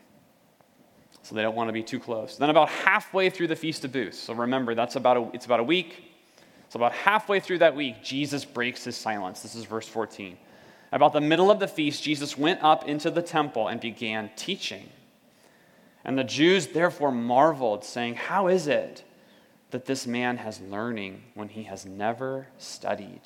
So 1.22 1.34
they 1.34 1.40
don't 1.40 1.54
want 1.54 1.68
to 1.68 1.72
be 1.72 1.82
too 1.82 1.98
close. 1.98 2.36
Then 2.36 2.50
about 2.50 2.68
halfway 2.68 3.30
through 3.30 3.46
the 3.46 3.56
Feast 3.56 3.86
of 3.86 3.92
Booths, 3.92 4.18
so 4.18 4.34
remember 4.34 4.74
that's 4.74 4.96
about 4.96 5.16
a, 5.16 5.30
it's 5.32 5.46
about 5.46 5.60
a 5.60 5.64
week. 5.64 6.12
So, 6.68 6.78
about 6.78 6.92
halfway 6.92 7.38
through 7.38 7.58
that 7.58 7.76
week, 7.76 8.02
Jesus 8.02 8.44
breaks 8.44 8.82
his 8.82 8.96
silence. 8.96 9.42
This 9.42 9.54
is 9.54 9.64
verse 9.64 9.86
14. 9.86 10.36
About 10.90 11.12
the 11.12 11.20
middle 11.20 11.50
of 11.50 11.60
the 11.60 11.68
feast, 11.68 12.02
Jesus 12.02 12.36
went 12.36 12.62
up 12.64 12.88
into 12.88 13.10
the 13.12 13.22
temple 13.22 13.68
and 13.68 13.80
began 13.80 14.30
teaching. 14.34 14.88
And 16.04 16.18
the 16.18 16.24
Jews 16.24 16.66
therefore 16.66 17.12
marveled, 17.12 17.84
saying, 17.84 18.16
How 18.16 18.48
is 18.48 18.66
it 18.66 19.04
that 19.74 19.86
this 19.86 20.06
man 20.06 20.36
has 20.36 20.60
learning 20.60 21.20
when 21.34 21.48
he 21.48 21.64
has 21.64 21.84
never 21.84 22.46
studied? 22.58 23.22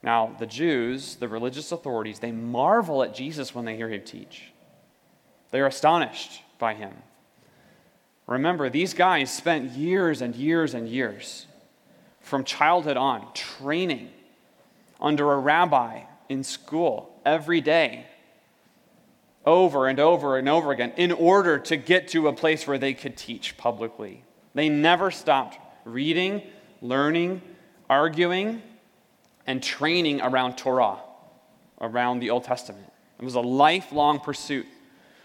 Now, 0.00 0.36
the 0.38 0.46
Jews, 0.46 1.16
the 1.16 1.26
religious 1.26 1.72
authorities, 1.72 2.20
they 2.20 2.30
marvel 2.30 3.02
at 3.02 3.16
Jesus 3.16 3.52
when 3.52 3.64
they 3.64 3.74
hear 3.74 3.88
him 3.88 4.02
teach. 4.04 4.52
They 5.50 5.58
are 5.58 5.66
astonished 5.66 6.42
by 6.60 6.74
him. 6.74 6.92
Remember, 8.28 8.70
these 8.70 8.94
guys 8.94 9.34
spent 9.34 9.72
years 9.72 10.22
and 10.22 10.36
years 10.36 10.72
and 10.72 10.88
years 10.88 11.46
from 12.20 12.44
childhood 12.44 12.96
on, 12.96 13.26
training 13.34 14.10
under 15.00 15.32
a 15.32 15.38
rabbi 15.38 16.02
in 16.28 16.44
school 16.44 17.12
every 17.26 17.60
day, 17.60 18.06
over 19.44 19.88
and 19.88 19.98
over 19.98 20.38
and 20.38 20.48
over 20.48 20.70
again, 20.70 20.92
in 20.96 21.10
order 21.10 21.58
to 21.58 21.76
get 21.76 22.06
to 22.06 22.28
a 22.28 22.32
place 22.32 22.68
where 22.68 22.78
they 22.78 22.94
could 22.94 23.16
teach 23.16 23.56
publicly. 23.56 24.22
They 24.54 24.68
never 24.68 25.10
stopped 25.10 25.58
reading, 25.84 26.42
learning, 26.80 27.42
arguing, 27.88 28.62
and 29.46 29.62
training 29.62 30.20
around 30.20 30.56
Torah, 30.56 30.98
around 31.80 32.20
the 32.20 32.30
Old 32.30 32.44
Testament. 32.44 32.90
It 33.18 33.24
was 33.24 33.34
a 33.34 33.40
lifelong 33.40 34.20
pursuit 34.20 34.66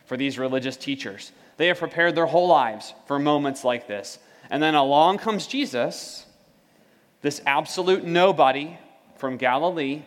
for 0.06 0.18
these 0.18 0.40
religious 0.40 0.78
teachers. 0.78 1.32
They 1.58 1.68
have 1.68 1.80
prepared 1.80 2.16
their 2.16 2.26
whole 2.26 2.48
lives 2.48 2.94
for 3.06 3.20
moments 3.20 3.64
like 3.64 3.88
this. 3.88 4.20
And 4.50 4.62
then 4.62 4.76
along 4.76 5.20
comes 5.20 5.48
Jesus 5.48 6.26
this 7.22 7.42
absolute 7.46 8.04
nobody 8.04 8.78
from 9.16 9.38
Galilee 9.38 10.02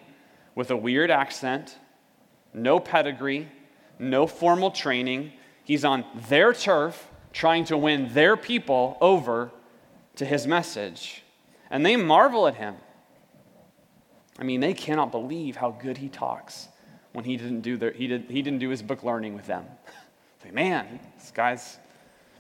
with 0.54 0.70
a 0.70 0.76
weird 0.76 1.10
accent, 1.10 1.76
no 2.52 2.78
pedigree, 2.78 3.48
no 3.98 4.26
formal 4.26 4.70
training. 4.70 5.32
He's 5.64 5.84
on 5.84 6.04
their 6.28 6.52
turf 6.52 7.08
trying 7.36 7.66
to 7.66 7.76
win 7.76 8.08
their 8.14 8.34
people 8.34 8.96
over 8.98 9.50
to 10.14 10.24
his 10.24 10.46
message. 10.46 11.22
And 11.70 11.84
they 11.84 11.94
marvel 11.94 12.46
at 12.48 12.54
him. 12.54 12.76
I 14.38 14.42
mean, 14.42 14.60
they 14.60 14.72
cannot 14.72 15.12
believe 15.12 15.56
how 15.56 15.70
good 15.70 15.98
he 15.98 16.08
talks 16.08 16.68
when 17.12 17.26
he 17.26 17.36
didn't 17.36 17.60
do, 17.60 17.76
their, 17.76 17.92
he 17.92 18.06
did, 18.06 18.30
he 18.30 18.40
didn't 18.40 18.60
do 18.60 18.70
his 18.70 18.82
book 18.82 19.02
learning 19.02 19.34
with 19.34 19.46
them. 19.46 19.64
Like, 20.44 20.54
man, 20.54 21.00
this 21.18 21.32
guy's 21.32 21.76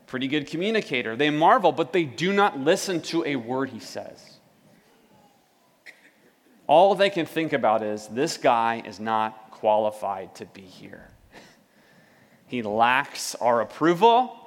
pretty 0.06 0.28
good 0.28 0.46
communicator. 0.46 1.16
They 1.16 1.30
marvel, 1.30 1.72
but 1.72 1.92
they 1.92 2.04
do 2.04 2.32
not 2.32 2.56
listen 2.56 3.00
to 3.02 3.24
a 3.24 3.34
word 3.34 3.70
he 3.70 3.80
says. 3.80 4.38
All 6.68 6.94
they 6.94 7.10
can 7.10 7.26
think 7.26 7.52
about 7.52 7.82
is 7.82 8.06
this 8.06 8.36
guy 8.36 8.80
is 8.86 9.00
not 9.00 9.50
qualified 9.50 10.36
to 10.36 10.46
be 10.46 10.62
here. 10.62 11.08
He 12.46 12.62
lacks 12.62 13.34
our 13.34 13.60
approval, 13.60 14.45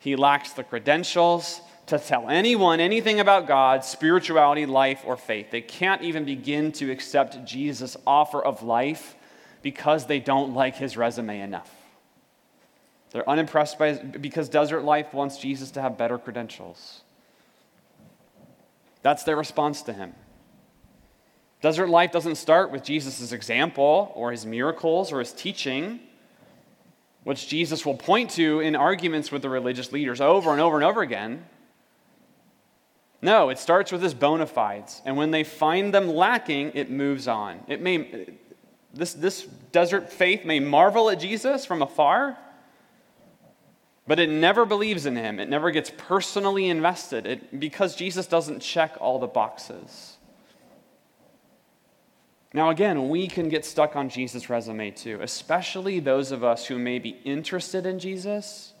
he 0.00 0.16
lacks 0.16 0.52
the 0.52 0.64
credentials 0.64 1.60
to 1.86 1.98
tell 1.98 2.28
anyone 2.28 2.80
anything 2.80 3.20
about 3.20 3.46
God, 3.46 3.84
spirituality, 3.84 4.66
life, 4.66 5.02
or 5.04 5.16
faith. 5.16 5.50
They 5.50 5.60
can't 5.60 6.02
even 6.02 6.24
begin 6.24 6.72
to 6.72 6.90
accept 6.90 7.44
Jesus' 7.44 7.96
offer 8.06 8.42
of 8.42 8.62
life 8.62 9.14
because 9.62 10.06
they 10.06 10.18
don't 10.18 10.54
like 10.54 10.76
his 10.76 10.96
resume 10.96 11.40
enough. 11.40 11.70
They're 13.12 13.28
unimpressed 13.28 13.78
by 13.78 13.94
his, 13.94 13.98
because 13.98 14.48
Desert 14.48 14.82
Life 14.82 15.12
wants 15.12 15.36
Jesus 15.36 15.70
to 15.72 15.82
have 15.82 15.98
better 15.98 16.16
credentials. 16.16 17.02
That's 19.02 19.24
their 19.24 19.36
response 19.36 19.82
to 19.82 19.92
him. 19.92 20.14
Desert 21.60 21.90
life 21.90 22.10
doesn't 22.10 22.36
start 22.36 22.70
with 22.70 22.82
Jesus' 22.82 23.32
example 23.32 24.12
or 24.14 24.30
his 24.30 24.46
miracles 24.46 25.12
or 25.12 25.18
his 25.18 25.32
teaching, 25.32 26.00
which 27.24 27.48
Jesus 27.48 27.84
will 27.84 27.96
point 27.96 28.30
to 28.30 28.60
in 28.60 28.74
arguments 28.74 29.30
with 29.30 29.42
the 29.42 29.50
religious 29.50 29.92
leaders 29.92 30.20
over 30.20 30.52
and 30.52 30.60
over 30.60 30.76
and 30.76 30.84
over 30.84 31.02
again. 31.02 31.44
No, 33.22 33.50
it 33.50 33.58
starts 33.58 33.92
with 33.92 34.02
his 34.02 34.14
bona 34.14 34.46
fides. 34.46 35.02
And 35.04 35.16
when 35.16 35.30
they 35.30 35.44
find 35.44 35.92
them 35.92 36.08
lacking, 36.08 36.72
it 36.74 36.90
moves 36.90 37.28
on. 37.28 37.60
It 37.68 37.82
may, 37.82 38.26
this, 38.94 39.12
this 39.12 39.42
desert 39.42 40.10
faith 40.10 40.44
may 40.44 40.58
marvel 40.58 41.10
at 41.10 41.20
Jesus 41.20 41.66
from 41.66 41.82
afar, 41.82 42.38
but 44.06 44.18
it 44.18 44.30
never 44.30 44.64
believes 44.64 45.04
in 45.04 45.16
him. 45.16 45.38
It 45.38 45.50
never 45.50 45.70
gets 45.70 45.92
personally 45.96 46.68
invested 46.68 47.26
it, 47.26 47.60
because 47.60 47.94
Jesus 47.94 48.26
doesn't 48.26 48.60
check 48.60 48.96
all 48.98 49.18
the 49.18 49.26
boxes. 49.26 50.16
Now, 52.52 52.70
again, 52.70 53.08
we 53.08 53.28
can 53.28 53.48
get 53.48 53.64
stuck 53.64 53.94
on 53.94 54.08
Jesus' 54.08 54.50
resume 54.50 54.90
too, 54.90 55.20
especially 55.22 56.00
those 56.00 56.32
of 56.32 56.42
us 56.42 56.66
who 56.66 56.78
may 56.78 56.98
be 56.98 57.10
interested 57.24 57.86
in 57.86 58.00
Jesus, 58.00 58.72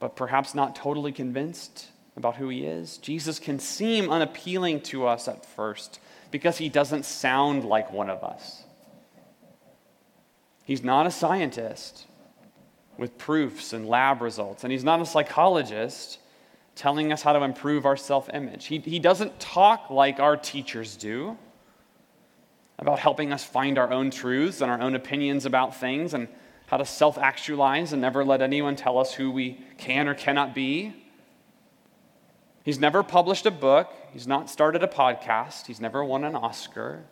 but 0.00 0.16
perhaps 0.16 0.54
not 0.54 0.74
totally 0.74 1.12
convinced 1.12 1.88
about 2.16 2.36
who 2.36 2.48
he 2.48 2.64
is. 2.64 2.96
Jesus 2.98 3.38
can 3.38 3.58
seem 3.58 4.10
unappealing 4.10 4.80
to 4.80 5.06
us 5.06 5.28
at 5.28 5.44
first 5.44 6.00
because 6.30 6.56
he 6.56 6.70
doesn't 6.70 7.04
sound 7.04 7.64
like 7.64 7.92
one 7.92 8.08
of 8.08 8.24
us. 8.24 8.64
He's 10.64 10.82
not 10.82 11.06
a 11.06 11.10
scientist 11.10 12.06
with 12.96 13.18
proofs 13.18 13.74
and 13.74 13.86
lab 13.86 14.22
results, 14.22 14.64
and 14.64 14.72
he's 14.72 14.82
not 14.82 15.02
a 15.02 15.06
psychologist 15.06 16.18
telling 16.74 17.12
us 17.12 17.22
how 17.22 17.34
to 17.34 17.42
improve 17.42 17.84
our 17.84 17.98
self 17.98 18.30
image. 18.32 18.66
He, 18.66 18.78
he 18.78 18.98
doesn't 18.98 19.38
talk 19.38 19.90
like 19.90 20.20
our 20.20 20.38
teachers 20.38 20.96
do 20.96 21.36
about 22.78 22.98
helping 22.98 23.32
us 23.32 23.44
find 23.44 23.78
our 23.78 23.90
own 23.90 24.10
truths 24.10 24.60
and 24.60 24.70
our 24.70 24.80
own 24.80 24.94
opinions 24.94 25.46
about 25.46 25.76
things 25.76 26.14
and 26.14 26.28
how 26.66 26.76
to 26.76 26.84
self 26.84 27.16
actualize 27.16 27.92
and 27.92 28.02
never 28.02 28.24
let 28.24 28.42
anyone 28.42 28.76
tell 28.76 28.98
us 28.98 29.14
who 29.14 29.30
we 29.30 29.60
can 29.78 30.08
or 30.08 30.14
cannot 30.14 30.54
be. 30.54 30.94
He's 32.64 32.78
never 32.80 33.02
published 33.02 33.46
a 33.46 33.50
book, 33.50 33.94
he's 34.12 34.26
not 34.26 34.50
started 34.50 34.82
a 34.82 34.88
podcast, 34.88 35.66
he's 35.66 35.80
never 35.80 36.04
won 36.04 36.24
an 36.24 36.34
Oscar. 36.34 37.04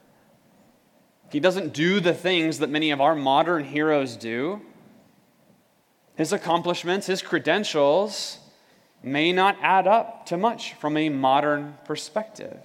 He 1.30 1.40
doesn't 1.40 1.73
do 1.73 2.00
the 2.00 2.14
things 2.14 2.59
that 2.59 2.71
many 2.71 2.90
of 2.90 3.00
our 3.00 3.14
modern 3.14 3.64
heroes 3.64 4.16
do. 4.16 4.61
His 6.16 6.33
accomplishments, 6.33 7.06
his 7.06 7.23
credentials 7.23 8.38
may 9.02 9.33
not 9.33 9.56
add 9.61 9.87
up 9.87 10.26
to 10.26 10.37
much 10.37 10.75
from 10.75 10.97
a 10.97 11.09
modern 11.09 11.76
perspective. 11.85 12.61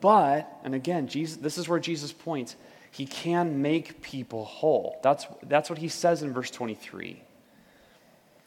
But, 0.00 0.60
and 0.64 0.74
again, 0.74 1.08
Jesus, 1.08 1.36
this 1.36 1.58
is 1.58 1.68
where 1.68 1.78
Jesus 1.78 2.12
points, 2.12 2.56
he 2.90 3.06
can 3.06 3.60
make 3.60 4.02
people 4.02 4.44
whole. 4.44 4.98
That's, 5.02 5.26
that's 5.42 5.68
what 5.68 5.78
he 5.78 5.88
says 5.88 6.22
in 6.22 6.32
verse 6.32 6.50
23. 6.50 7.22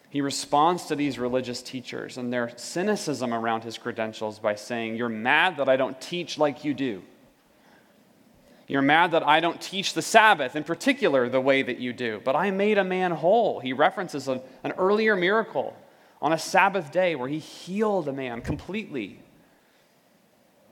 He 0.10 0.22
responds 0.22 0.86
to 0.86 0.96
these 0.96 1.20
religious 1.20 1.62
teachers 1.62 2.18
and 2.18 2.34
their 2.34 2.52
cynicism 2.58 3.34
around 3.34 3.64
his 3.64 3.78
credentials 3.78 4.40
by 4.40 4.56
saying, 4.56 4.96
You're 4.96 5.08
mad 5.08 5.58
that 5.58 5.70
I 5.70 5.78
don't 5.78 6.02
teach 6.02 6.38
like 6.38 6.66
you 6.66 6.74
do. 6.74 7.04
You're 8.68 8.82
mad 8.82 9.12
that 9.12 9.26
I 9.26 9.40
don't 9.40 9.60
teach 9.60 9.94
the 9.94 10.02
Sabbath, 10.02 10.56
in 10.56 10.64
particular, 10.64 11.30
the 11.30 11.42
way 11.42 11.62
that 11.62 11.80
you 11.80 11.94
do. 11.94 12.22
But 12.24 12.36
I 12.36 12.52
made 12.52 12.78
a 12.78 12.84
man 12.84 13.12
whole. 13.12 13.60
He 13.60 13.74
references 13.74 14.28
a, 14.28 14.42
an 14.64 14.74
earlier 14.74 15.16
miracle 15.16 15.76
on 16.22 16.34
a 16.34 16.38
Sabbath 16.38 16.92
day 16.92 17.16
where 17.16 17.28
he 17.28 17.40
healed 17.40 18.08
a 18.08 18.14
man 18.14 18.42
completely. 18.42 19.20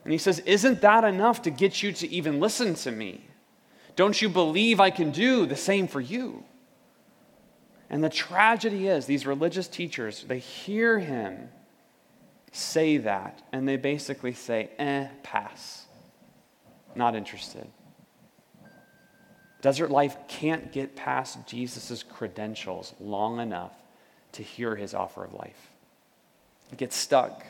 And 0.08 0.12
he 0.14 0.18
says, 0.18 0.38
Isn't 0.46 0.80
that 0.80 1.04
enough 1.04 1.42
to 1.42 1.50
get 1.50 1.82
you 1.82 1.92
to 1.92 2.08
even 2.08 2.40
listen 2.40 2.74
to 2.76 2.90
me? 2.90 3.20
Don't 3.94 4.22
you 4.22 4.30
believe 4.30 4.80
I 4.80 4.88
can 4.88 5.10
do 5.10 5.44
the 5.44 5.54
same 5.54 5.86
for 5.86 6.00
you? 6.00 6.44
And 7.90 8.02
the 8.02 8.08
tragedy 8.08 8.88
is, 8.88 9.04
these 9.04 9.26
religious 9.26 9.68
teachers, 9.68 10.24
they 10.26 10.38
hear 10.38 10.98
him 10.98 11.50
say 12.52 12.96
that, 12.96 13.42
and 13.52 13.68
they 13.68 13.76
basically 13.76 14.32
say, 14.32 14.70
eh, 14.78 15.08
pass. 15.22 15.84
Not 16.94 17.14
interested. 17.14 17.68
Desert 19.60 19.90
life 19.90 20.16
can't 20.26 20.72
get 20.72 20.96
past 20.96 21.46
Jesus' 21.46 22.02
credentials 22.02 22.94
long 22.98 23.40
enough 23.40 23.74
to 24.32 24.42
hear 24.42 24.74
his 24.74 24.94
offer 24.94 25.22
of 25.22 25.34
life. 25.34 25.68
It 26.72 26.78
gets 26.78 26.96
stuck. 26.96 27.44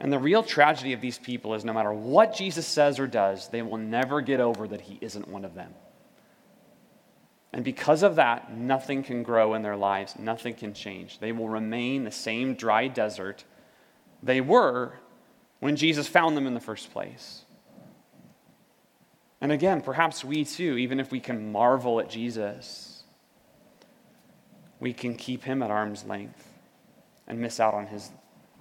And 0.00 0.12
the 0.12 0.18
real 0.18 0.42
tragedy 0.42 0.92
of 0.92 1.00
these 1.00 1.18
people 1.18 1.54
is 1.54 1.64
no 1.64 1.72
matter 1.72 1.92
what 1.92 2.34
Jesus 2.34 2.66
says 2.66 3.00
or 3.00 3.06
does, 3.06 3.48
they 3.48 3.62
will 3.62 3.78
never 3.78 4.20
get 4.20 4.40
over 4.40 4.68
that 4.68 4.82
he 4.82 4.98
isn't 5.00 5.26
one 5.26 5.44
of 5.44 5.54
them. 5.54 5.74
And 7.52 7.64
because 7.64 8.02
of 8.02 8.16
that, 8.16 8.52
nothing 8.52 9.02
can 9.02 9.22
grow 9.22 9.54
in 9.54 9.62
their 9.62 9.76
lives, 9.76 10.18
nothing 10.18 10.54
can 10.54 10.74
change. 10.74 11.18
They 11.18 11.32
will 11.32 11.48
remain 11.48 12.04
the 12.04 12.10
same 12.10 12.54
dry 12.54 12.88
desert 12.88 13.44
they 14.22 14.40
were 14.40 14.94
when 15.60 15.76
Jesus 15.76 16.06
found 16.08 16.36
them 16.36 16.46
in 16.46 16.54
the 16.54 16.60
first 16.60 16.92
place. 16.92 17.44
And 19.40 19.52
again, 19.52 19.80
perhaps 19.80 20.24
we 20.24 20.44
too, 20.44 20.76
even 20.76 20.98
if 20.98 21.12
we 21.12 21.20
can 21.20 21.52
marvel 21.52 22.00
at 22.00 22.10
Jesus, 22.10 23.04
we 24.80 24.92
can 24.92 25.14
keep 25.14 25.44
him 25.44 25.62
at 25.62 25.70
arm's 25.70 26.04
length 26.04 26.52
and 27.26 27.38
miss 27.38 27.60
out 27.60 27.74
on 27.74 27.86
his 27.86 28.10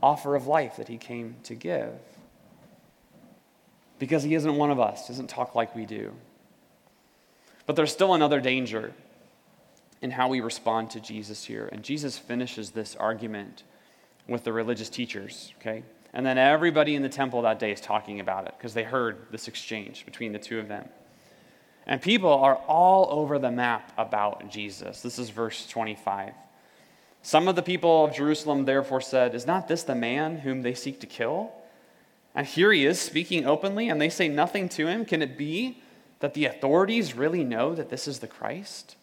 offer 0.01 0.36
of 0.36 0.47
life 0.47 0.77
that 0.77 0.88
he 0.88 0.97
came 0.97 1.36
to 1.43 1.55
give. 1.55 1.93
Because 3.99 4.23
he 4.23 4.36
isn't 4.36 4.55
one 4.55 4.69
of 4.69 4.79
us, 4.79 5.07
doesn't 5.07 5.27
talk 5.27 5.55
like 5.55 5.75
we 5.75 5.86
do. 5.86 6.13
But 7.65 7.75
there's 7.75 7.91
still 7.91 8.13
another 8.13 8.39
danger 8.39 8.93
in 10.01 10.12
how 10.12 10.27
we 10.27 10.39
respond 10.39 10.91
to 10.91 10.99
Jesus 10.99 11.43
here. 11.43 11.67
And 11.71 11.83
Jesus 11.83 12.17
finishes 12.17 12.71
this 12.71 12.95
argument 12.95 13.63
with 14.27 14.43
the 14.43 14.53
religious 14.53 14.89
teachers, 14.89 15.53
okay? 15.60 15.83
And 16.13 16.25
then 16.25 16.38
everybody 16.38 16.95
in 16.95 17.01
the 17.01 17.10
temple 17.10 17.41
that 17.43 17.60
day 17.60 17.71
is 17.71 17.81
talking 17.81 18.19
about 18.19 18.47
it 18.47 18.53
because 18.57 18.73
they 18.73 18.83
heard 18.83 19.27
this 19.31 19.47
exchange 19.47 20.05
between 20.05 20.31
the 20.31 20.39
two 20.39 20.60
of 20.60 20.67
them. 20.67 20.88
And 21.86 22.01
people 22.01 22.31
are 22.31 22.55
all 22.55 23.07
over 23.10 23.39
the 23.39 23.51
map 23.51 23.93
about 23.97 24.49
Jesus. 24.49 25.01
This 25.01 25.17
is 25.17 25.29
verse 25.29 25.67
25. 25.67 26.33
Some 27.27 27.49
of 27.49 27.57
the 27.57 27.61
people 27.61 28.05
of 28.05 28.15
Jerusalem 28.15 28.63
therefore 28.63 29.01
said, 29.01 29.35
Is 29.35 29.45
not 29.45 29.67
this 29.67 29.83
the 29.83 29.93
man 29.93 30.37
whom 30.37 30.61
they 30.61 30.73
seek 30.73 31.01
to 31.01 31.05
kill? 31.05 31.51
And 32.33 32.47
here 32.47 32.71
he 32.71 32.85
is 32.85 33.01
speaking 33.01 33.45
openly, 33.45 33.89
and 33.89 33.99
they 33.99 34.07
say 34.07 34.29
nothing 34.29 34.69
to 34.69 34.87
him. 34.87 35.03
Can 35.03 35.21
it 35.21 35.37
be 35.37 35.83
that 36.19 36.35
the 36.35 36.45
authorities 36.45 37.15
really 37.15 37.43
know 37.43 37.75
that 37.75 37.89
this 37.89 38.07
is 38.07 38.19
the 38.19 38.27
Christ? 38.27 38.95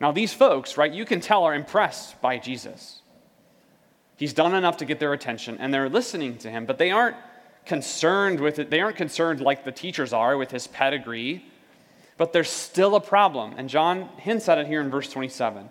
Now, 0.00 0.12
these 0.12 0.32
folks, 0.32 0.78
right, 0.78 0.90
you 0.90 1.04
can 1.04 1.20
tell 1.20 1.44
are 1.44 1.54
impressed 1.54 2.22
by 2.22 2.38
Jesus. 2.38 3.02
He's 4.16 4.32
done 4.32 4.54
enough 4.54 4.78
to 4.78 4.86
get 4.86 4.98
their 4.98 5.12
attention, 5.12 5.58
and 5.60 5.74
they're 5.74 5.90
listening 5.90 6.38
to 6.38 6.50
him, 6.50 6.64
but 6.64 6.78
they 6.78 6.90
aren't 6.90 7.16
concerned 7.66 8.40
with 8.40 8.58
it. 8.58 8.70
They 8.70 8.80
aren't 8.80 8.96
concerned 8.96 9.42
like 9.42 9.66
the 9.66 9.72
teachers 9.72 10.14
are 10.14 10.38
with 10.38 10.50
his 10.50 10.68
pedigree, 10.68 11.44
but 12.16 12.32
there's 12.32 12.48
still 12.48 12.94
a 12.94 13.00
problem. 13.00 13.56
And 13.58 13.68
John 13.68 14.08
hints 14.16 14.48
at 14.48 14.56
it 14.56 14.68
here 14.68 14.80
in 14.80 14.90
verse 14.90 15.10
27. 15.10 15.70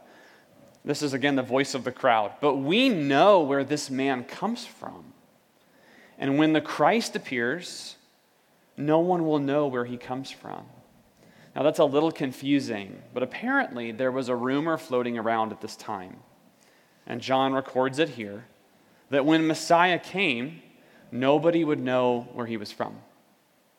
This 0.86 1.02
is 1.02 1.14
again 1.14 1.36
the 1.36 1.44
voice 1.44 1.76
of 1.76 1.84
the 1.84 1.92
crowd. 1.92 2.34
But 2.42 2.58
we 2.58 2.90
know 2.90 3.42
where 3.42 3.64
this 3.64 3.90
man 3.90 4.24
comes 4.24 4.66
from. 4.66 5.14
And 6.18 6.38
when 6.38 6.54
the 6.54 6.62
Christ 6.62 7.16
appears, 7.16 7.96
no 8.78 9.00
one 9.00 9.26
will 9.26 9.40
know 9.40 9.68
where 9.68 9.86
he 9.86 9.98
comes 9.98 10.30
from. 10.32 10.66
Now 11.56 11.64
that's 11.64 11.80
a 11.80 11.86
little 11.86 12.12
confusing, 12.12 13.02
but 13.14 13.24
apparently 13.24 13.92
there 13.92 14.12
was 14.12 14.28
a 14.28 14.36
rumor 14.36 14.78
floating 14.78 15.18
around 15.18 15.52
at 15.52 15.62
this 15.62 15.76
time. 15.76 16.18
And 17.06 17.22
John 17.22 17.54
records 17.54 18.00
it 18.00 18.10
here 18.10 18.46
that 19.10 19.26
when 19.26 19.46
Messiah 19.46 20.00
came, 20.00 20.62
nobody 21.12 21.64
would 21.64 21.80
know 21.80 22.28
where 22.34 22.48
he 22.48 22.58
was 22.58 22.72
from. 22.72 22.96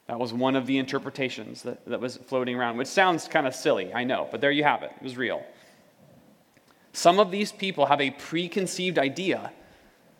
That 0.06 0.18
was 0.20 0.32
one 0.32 0.54
of 0.54 0.66
the 0.66 0.78
interpretations 0.78 1.62
that, 1.62 1.84
that 1.86 2.00
was 2.00 2.16
floating 2.16 2.56
around, 2.56 2.76
which 2.76 2.88
sounds 2.88 3.26
kind 3.26 3.46
of 3.46 3.54
silly, 3.54 3.92
I 3.92 4.04
know, 4.04 4.28
but 4.30 4.40
there 4.40 4.50
you 4.50 4.62
have 4.62 4.82
it. 4.82 4.92
It 4.96 5.02
was 5.02 5.16
real. 5.16 5.42
Some 6.94 7.18
of 7.18 7.32
these 7.32 7.50
people 7.50 7.86
have 7.86 8.00
a 8.00 8.12
preconceived 8.12 9.00
idea 9.00 9.52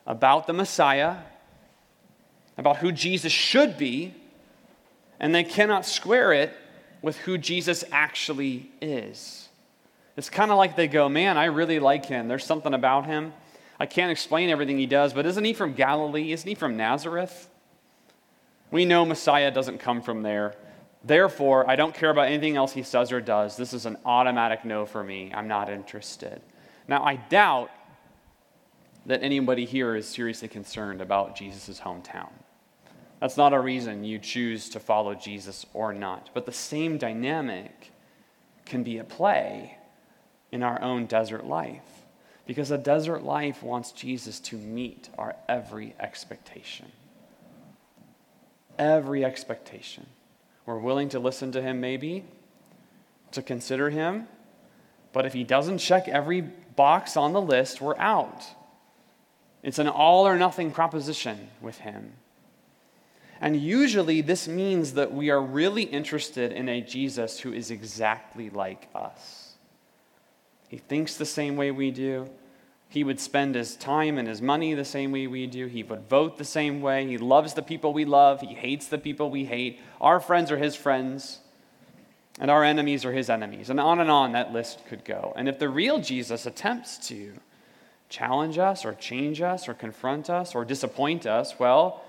about 0.08 0.48
the 0.48 0.52
Messiah, 0.52 1.18
about 2.58 2.78
who 2.78 2.90
Jesus 2.90 3.30
should 3.30 3.78
be, 3.78 4.12
and 5.20 5.32
they 5.32 5.44
cannot 5.44 5.86
square 5.86 6.32
it 6.32 6.52
with 7.00 7.16
who 7.18 7.38
Jesus 7.38 7.84
actually 7.92 8.72
is. 8.80 9.48
It's 10.16 10.28
kind 10.28 10.50
of 10.50 10.58
like 10.58 10.74
they 10.74 10.88
go, 10.88 11.08
Man, 11.08 11.38
I 11.38 11.44
really 11.44 11.78
like 11.78 12.06
him. 12.06 12.26
There's 12.26 12.44
something 12.44 12.74
about 12.74 13.06
him. 13.06 13.32
I 13.78 13.86
can't 13.86 14.10
explain 14.10 14.50
everything 14.50 14.76
he 14.76 14.86
does, 14.86 15.12
but 15.12 15.26
isn't 15.26 15.44
he 15.44 15.52
from 15.52 15.74
Galilee? 15.74 16.32
Isn't 16.32 16.48
he 16.48 16.56
from 16.56 16.76
Nazareth? 16.76 17.48
We 18.72 18.84
know 18.84 19.04
Messiah 19.04 19.52
doesn't 19.52 19.78
come 19.78 20.02
from 20.02 20.22
there. 20.22 20.56
Therefore, 21.04 21.70
I 21.70 21.76
don't 21.76 21.94
care 21.94 22.10
about 22.10 22.26
anything 22.26 22.56
else 22.56 22.72
he 22.72 22.82
says 22.82 23.12
or 23.12 23.20
does. 23.20 23.56
This 23.56 23.72
is 23.72 23.86
an 23.86 23.96
automatic 24.04 24.64
no 24.64 24.86
for 24.86 25.04
me. 25.04 25.30
I'm 25.32 25.46
not 25.46 25.68
interested. 25.68 26.42
Now, 26.86 27.04
I 27.04 27.16
doubt 27.16 27.70
that 29.06 29.22
anybody 29.22 29.64
here 29.64 29.96
is 29.96 30.06
seriously 30.06 30.48
concerned 30.48 31.00
about 31.00 31.36
Jesus' 31.36 31.80
hometown. 31.80 32.30
That's 33.20 33.36
not 33.36 33.52
a 33.52 33.60
reason 33.60 34.04
you 34.04 34.18
choose 34.18 34.68
to 34.70 34.80
follow 34.80 35.14
Jesus 35.14 35.64
or 35.72 35.92
not. 35.92 36.30
But 36.34 36.46
the 36.46 36.52
same 36.52 36.98
dynamic 36.98 37.90
can 38.66 38.82
be 38.82 38.98
at 38.98 39.08
play 39.08 39.78
in 40.52 40.62
our 40.62 40.80
own 40.82 41.06
desert 41.06 41.46
life. 41.46 41.82
Because 42.46 42.70
a 42.70 42.78
desert 42.78 43.22
life 43.22 43.62
wants 43.62 43.92
Jesus 43.92 44.38
to 44.40 44.56
meet 44.56 45.08
our 45.16 45.36
every 45.48 45.94
expectation. 45.98 46.92
Every 48.78 49.24
expectation. 49.24 50.06
We're 50.66 50.78
willing 50.78 51.08
to 51.10 51.18
listen 51.18 51.52
to 51.52 51.62
him, 51.62 51.80
maybe, 51.80 52.24
to 53.32 53.42
consider 53.42 53.90
him, 53.90 54.28
But 55.14 55.24
if 55.24 55.32
he 55.32 55.44
doesn't 55.44 55.78
check 55.78 56.08
every 56.08 56.44
box 56.76 57.16
on 57.16 57.32
the 57.32 57.42
list, 57.42 57.80
we're 57.80 57.98
out. 57.98 58.44
It's 59.62 59.78
an 59.78 59.88
all 59.88 60.26
or 60.26 60.36
nothing 60.36 60.70
proposition 60.70 61.48
with 61.60 61.78
him. 61.78 62.14
And 63.40 63.56
usually, 63.56 64.20
this 64.20 64.46
means 64.46 64.94
that 64.94 65.12
we 65.12 65.30
are 65.30 65.40
really 65.40 65.82
interested 65.82 66.52
in 66.52 66.68
a 66.68 66.80
Jesus 66.80 67.40
who 67.40 67.52
is 67.52 67.70
exactly 67.70 68.48
like 68.50 68.88
us. 68.94 69.54
He 70.68 70.78
thinks 70.78 71.16
the 71.16 71.26
same 71.26 71.56
way 71.56 71.70
we 71.70 71.90
do. 71.90 72.28
He 72.88 73.04
would 73.04 73.18
spend 73.18 73.54
his 73.54 73.74
time 73.76 74.18
and 74.18 74.28
his 74.28 74.40
money 74.40 74.72
the 74.72 74.84
same 74.84 75.12
way 75.12 75.26
we 75.26 75.46
do. 75.46 75.66
He 75.66 75.82
would 75.82 76.08
vote 76.08 76.38
the 76.38 76.44
same 76.44 76.80
way. 76.80 77.06
He 77.06 77.18
loves 77.18 77.54
the 77.54 77.62
people 77.62 77.92
we 77.92 78.04
love. 78.04 78.40
He 78.40 78.54
hates 78.54 78.86
the 78.86 78.98
people 78.98 79.30
we 79.30 79.44
hate. 79.44 79.80
Our 80.00 80.20
friends 80.20 80.52
are 80.52 80.58
his 80.58 80.76
friends, 80.76 81.40
and 82.40 82.50
our 82.50 82.64
enemies 82.64 83.04
are 83.04 83.12
his 83.12 83.30
enemies. 83.30 83.70
And 83.70 83.78
on 83.78 84.00
and 84.00 84.10
on 84.10 84.32
that 84.32 84.52
list 84.52 84.84
could 84.86 85.04
go. 85.04 85.32
And 85.36 85.48
if 85.48 85.58
the 85.58 85.68
real 85.68 86.00
Jesus 86.00 86.46
attempts 86.46 86.98
to 87.08 87.32
challenge 88.08 88.58
us 88.58 88.84
or 88.84 88.94
change 88.94 89.40
us 89.40 89.68
or 89.68 89.74
confront 89.74 90.28
us 90.28 90.54
or 90.54 90.64
disappoint 90.64 91.26
us, 91.26 91.58
well, 91.58 92.02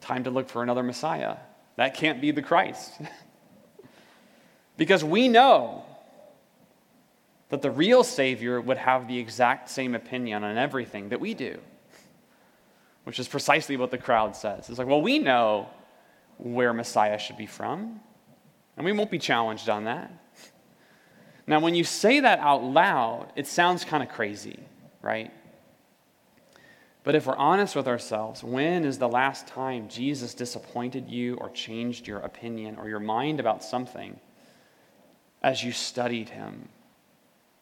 time 0.00 0.24
to 0.24 0.30
look 0.30 0.48
for 0.48 0.62
another 0.62 0.82
Messiah. 0.82 1.36
That 1.76 1.94
can't 1.94 2.20
be 2.20 2.30
the 2.30 2.42
Christ. 2.42 2.92
because 4.76 5.04
we 5.04 5.28
know 5.28 5.84
that 7.48 7.62
the 7.62 7.70
real 7.70 8.04
Savior 8.04 8.60
would 8.60 8.78
have 8.78 9.08
the 9.08 9.18
exact 9.18 9.68
same 9.68 9.94
opinion 9.94 10.44
on 10.44 10.56
everything 10.56 11.08
that 11.08 11.20
we 11.20 11.34
do, 11.34 11.58
which 13.04 13.18
is 13.18 13.26
precisely 13.26 13.76
what 13.76 13.90
the 13.90 13.98
crowd 13.98 14.36
says. 14.36 14.68
It's 14.68 14.78
like, 14.78 14.86
well, 14.86 15.02
we 15.02 15.18
know 15.18 15.68
where 16.38 16.72
Messiah 16.72 17.18
should 17.18 17.36
be 17.36 17.46
from, 17.46 18.00
and 18.80 18.86
we 18.86 18.92
won't 18.92 19.10
be 19.10 19.18
challenged 19.18 19.68
on 19.68 19.84
that. 19.84 20.10
Now, 21.46 21.60
when 21.60 21.74
you 21.74 21.84
say 21.84 22.20
that 22.20 22.38
out 22.38 22.64
loud, 22.64 23.30
it 23.36 23.46
sounds 23.46 23.84
kind 23.84 24.02
of 24.02 24.08
crazy, 24.08 24.58
right? 25.02 25.30
But 27.04 27.14
if 27.14 27.26
we're 27.26 27.36
honest 27.36 27.76
with 27.76 27.86
ourselves, 27.86 28.42
when 28.42 28.86
is 28.86 28.96
the 28.96 29.06
last 29.06 29.46
time 29.46 29.90
Jesus 29.90 30.32
disappointed 30.32 31.10
you 31.10 31.34
or 31.34 31.50
changed 31.50 32.06
your 32.06 32.20
opinion 32.20 32.76
or 32.78 32.88
your 32.88 33.00
mind 33.00 33.38
about 33.38 33.62
something 33.62 34.18
as 35.42 35.62
you 35.62 35.72
studied 35.72 36.30
him? 36.30 36.66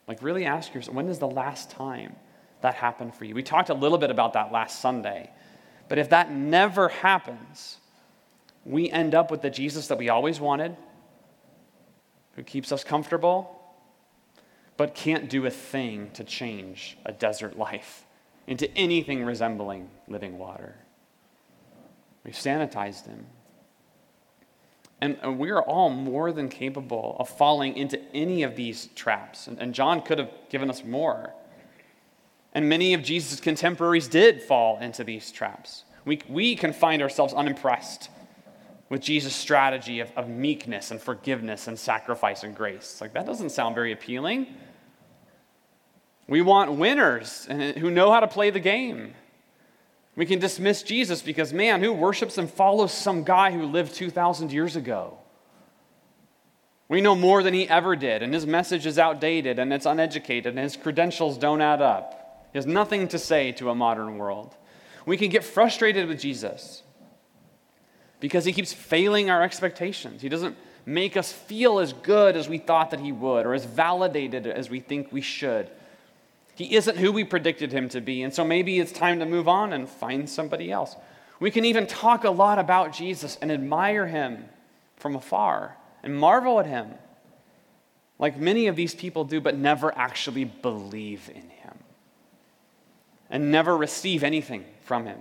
Like, 0.07 0.23
really 0.23 0.45
ask 0.45 0.73
yourself 0.73 0.95
when 0.95 1.09
is 1.09 1.19
the 1.19 1.27
last 1.27 1.69
time 1.69 2.15
that 2.61 2.77
happened 2.77 3.13
for 3.13 3.25
you? 3.25 3.35
We 3.35 3.43
talked 3.43 3.71
a 3.71 3.75
little 3.75 3.99
bit 3.99 4.13
about 4.13 4.35
that 4.35 4.53
last 4.53 4.81
Sunday. 4.81 5.33
But 5.89 5.99
if 5.99 6.11
that 6.11 6.31
never 6.31 6.89
happens, 6.91 7.79
we 8.65 8.89
end 8.89 9.17
up 9.17 9.33
with 9.33 9.43
the 9.43 9.51
Jesus 9.51 9.89
that 9.89 9.99
we 9.99 10.11
always 10.11 10.39
wanted, 10.39 10.77
who 12.39 12.45
keeps 12.45 12.71
us 12.71 12.85
comfortable, 12.85 13.61
but 14.77 14.95
can't 14.95 15.29
do 15.29 15.45
a 15.45 15.51
thing 15.51 16.09
to 16.15 16.23
change 16.23 16.97
a 17.05 17.11
desert 17.11 17.59
life 17.59 18.05
into 18.47 18.73
anything 18.79 19.25
resembling 19.25 19.91
living 20.07 20.39
water. 20.39 20.77
We've 22.23 22.37
sanitized 22.37 23.07
him. 23.07 23.27
And 25.01 25.19
uh, 25.25 25.33
we 25.33 25.51
are 25.51 25.63
all 25.63 25.91
more 25.91 26.31
than 26.31 26.49
capable 26.49 27.17
of 27.19 27.29
falling 27.29 27.77
into 27.77 28.01
any 28.15 28.45
of 28.45 28.55
these 28.55 28.87
traps. 28.95 29.49
And 29.49 29.75
John 29.75 30.01
could 30.01 30.21
have 30.21 30.31
given 30.49 30.71
us 30.71 30.85
more. 30.85 31.35
And 32.55 32.69
many 32.69 32.95
of 32.95 33.03
Jesus' 33.03 33.41
contemporaries 33.41 34.07
did 34.07 34.45
fall 34.45 34.79
into 34.79 35.03
these 35.03 35.33
traps. 35.33 35.83
We, 36.05 36.21
we 36.29 36.55
can 36.55 36.73
find 36.73 37.03
ourselves 37.03 37.35
unimpressed 37.35 38.11
with 38.89 39.03
Jesus' 39.03 39.35
strategy 39.35 40.01
of, 40.01 40.11
of 40.17 40.29
meekness 40.29 40.91
and 40.91 41.01
forgiveness 41.01 41.69
and 41.69 41.79
sacrifice 41.79 42.43
and 42.43 42.55
grace. 42.55 43.01
Like, 43.01 43.13
that 43.15 43.27
doesn't 43.27 43.51
sound 43.51 43.75
very 43.75 43.93
appealing. 43.93 44.47
We 46.27 46.43
want 46.43 46.73
winners 46.73 47.47
uh, 47.51 47.73
who 47.79 47.91
know 47.91 48.13
how 48.13 48.21
to 48.21 48.29
play 48.29 48.51
the 48.51 48.61
game. 48.61 49.15
We 50.17 50.27
can 50.27 50.39
dismiss 50.39 50.83
Jesus 50.83 51.23
because, 51.23 51.53
man, 51.53 51.83
who 51.83 51.93
worships 51.93 52.39
and 52.39 52.51
follows 52.51 52.93
some 52.93 53.25
guy 53.25 53.53
who 53.53 53.65
lived 53.65 53.95
2,000 53.95 54.53
years 54.53 54.75
ago? 54.75 55.19
We 56.89 57.03
know 57.03 57.15
more 57.15 57.43
than 57.43 57.55
he 57.55 57.69
ever 57.69 57.95
did, 57.95 58.23
and 58.23 58.33
his 58.33 58.47
message 58.47 58.87
is 58.87 58.99
outdated 58.99 59.59
and 59.59 59.73
it's 59.73 59.87
uneducated, 59.87 60.55
and 60.55 60.59
his 60.59 60.77
credentials 60.77 61.37
don't 61.37 61.61
add 61.61 61.83
up. 61.83 62.49
He 62.53 62.59
has 62.59 62.67
nothing 62.67 63.09
to 63.09 63.19
say 63.19 63.53
to 63.53 63.69
a 63.69 63.75
modern 63.75 64.17
world. 64.17 64.57
We 65.05 65.19
can 65.19 65.29
get 65.29 65.45
frustrated 65.45 66.09
with 66.09 66.19
Jesus 66.19 66.83
because 68.21 68.45
he 68.45 68.53
keeps 68.53 68.73
failing 68.73 69.31
our 69.31 69.43
expectations. 69.43 70.23
He 70.23 70.29
doesn't 70.29 70.57
make 70.85 71.17
us 71.17 71.33
feel 71.33 71.79
as 71.79 71.93
good 71.93 72.37
as 72.37 72.49
we 72.49 72.59
thought 72.59 72.91
that 72.91 73.01
he 73.01 73.13
would 73.13 73.47
or 73.47 73.55
as 73.55 73.65
validated 73.65 74.47
as 74.47 74.71
we 74.71 74.81
think 74.81 75.13
we 75.13 75.21
should. 75.21 75.71
He 76.55 76.75
isn't 76.75 76.97
who 76.97 77.13
we 77.13 77.25
predicted 77.25 77.71
him 77.71 77.89
to 77.91 78.01
be. 78.01 78.23
And 78.23 78.35
so 78.35 78.45
maybe 78.45 78.81
it's 78.81 78.91
time 78.91 79.21
to 79.21 79.27
move 79.27 79.47
on 79.47 79.73
and 79.73 79.89
find 79.89 80.29
somebody 80.29 80.73
else. 80.73 80.97
We 81.39 81.51
can 81.51 81.65
even 81.65 81.87
talk 81.87 82.25
a 82.25 82.31
lot 82.31 82.59
about 82.59 82.93
Jesus 82.93 83.39
and 83.41 83.53
admire 83.53 84.07
him 84.07 84.47
from 84.97 85.15
afar 85.15 85.77
and 86.03 86.19
marvel 86.19 86.59
at 86.59 86.67
him, 86.67 86.95
like 88.19 88.37
many 88.37 88.67
of 88.67 88.75
these 88.75 88.95
people 88.95 89.25
do, 89.25 89.41
but 89.41 89.57
never 89.57 89.97
actually 89.97 90.45
believe 90.45 91.31
in 91.33 91.49
him 91.49 91.79
and 93.31 93.53
never 93.53 93.77
receive 93.77 94.25
anything 94.25 94.65
from 94.81 95.07
him. 95.07 95.19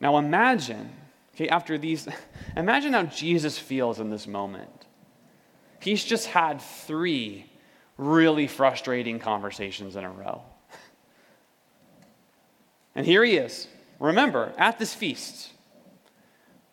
Now 0.00 0.18
imagine, 0.18 0.90
okay, 1.34 1.48
after 1.48 1.78
these, 1.78 2.08
imagine 2.56 2.92
how 2.92 3.04
Jesus 3.04 3.58
feels 3.58 4.00
in 4.00 4.10
this 4.10 4.26
moment. 4.26 4.86
He's 5.80 6.04
just 6.04 6.26
had 6.26 6.60
three 6.60 7.46
really 7.96 8.46
frustrating 8.46 9.18
conversations 9.18 9.96
in 9.96 10.04
a 10.04 10.10
row. 10.10 10.42
And 12.94 13.06
here 13.06 13.22
he 13.22 13.36
is, 13.36 13.68
remember, 14.00 14.52
at 14.58 14.80
this 14.80 14.92
feast, 14.92 15.52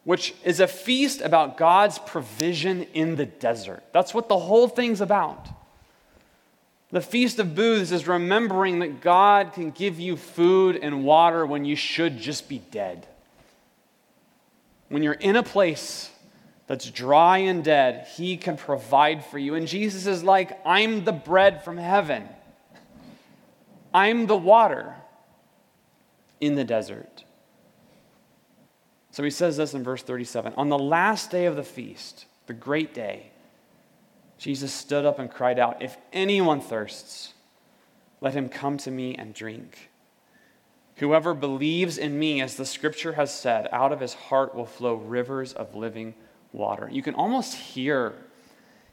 which 0.06 0.34
is 0.44 0.60
a 0.60 0.66
feast 0.66 1.22
about 1.22 1.56
God's 1.56 2.00
provision 2.00 2.84
in 2.94 3.16
the 3.16 3.28
desert. 3.28 3.84
That's 3.92 4.12
what 4.12 4.28
the 4.28 4.40
whole 4.40 4.68
thing's 4.68 5.02
about. 5.02 5.48
The 6.92 7.02
Feast 7.02 7.40
of 7.40 7.56
Booths 7.56 7.92
is 7.92 8.08
remembering 8.08 8.80
that 8.80 9.02
God 9.02 9.54
can 9.54 9.72
give 9.72 10.00
you 10.00 10.16
food 10.16 10.78
and 10.82 11.04
water 11.04 11.46
when 11.46 11.66
you 11.66 11.76
should 11.76 12.18
just 12.18 12.48
be 12.48 12.60
dead. 12.60 13.08
When 14.90 15.04
you're 15.04 15.14
in 15.14 15.36
a 15.36 15.44
place 15.44 16.12
that's 16.68 16.90
dry 16.90 17.40
and 17.40 17.64
dead, 17.64 18.08
he 18.16 18.38
can 18.38 18.58
provide 18.58 19.24
for 19.26 19.38
you. 19.38 19.56
And 19.56 19.68
Jesus 19.68 20.08
is 20.08 20.24
like, 20.24 20.60
I'm 20.66 21.04
the 21.04 21.12
bread 21.12 21.64
from 21.64 21.78
heaven, 21.78 22.28
I'm 23.94 24.28
the 24.28 24.38
water 24.38 24.96
in 26.40 26.56
the 26.56 26.64
desert. 26.64 27.24
So 29.12 29.24
he 29.24 29.30
says 29.30 29.56
this 29.56 29.74
in 29.74 29.84
verse 29.84 30.04
37 30.04 30.54
On 30.58 30.70
the 30.70 30.78
last 30.78 31.32
day 31.32 31.46
of 31.46 31.56
the 31.56 31.64
feast, 31.64 32.26
the 32.48 32.54
great 32.54 32.94
day, 32.94 33.32
Jesus 34.38 34.74
stood 34.74 35.06
up 35.06 35.20
and 35.20 35.32
cried 35.32 35.58
out, 35.58 35.82
If 35.82 35.98
anyone 36.12 36.60
thirsts, 36.60 37.34
let 38.20 38.34
him 38.34 38.50
come 38.50 38.78
to 38.80 38.92
me 38.92 39.16
and 39.16 39.34
drink. 39.34 39.90
Whoever 40.98 41.34
believes 41.34 41.98
in 41.98 42.18
me, 42.18 42.42
as 42.42 42.56
the 42.56 42.66
scripture 42.66 43.14
has 43.14 43.34
said, 43.34 43.68
out 43.72 43.92
of 43.92 44.00
his 44.00 44.14
heart 44.14 44.56
will 44.56 44.66
flow 44.66 44.96
rivers 44.96 45.52
of 45.52 45.76
living 45.76 46.16
water. 46.54 46.90
You 46.92 47.02
can 47.02 47.16
almost 47.16 47.56
hear 47.56 48.14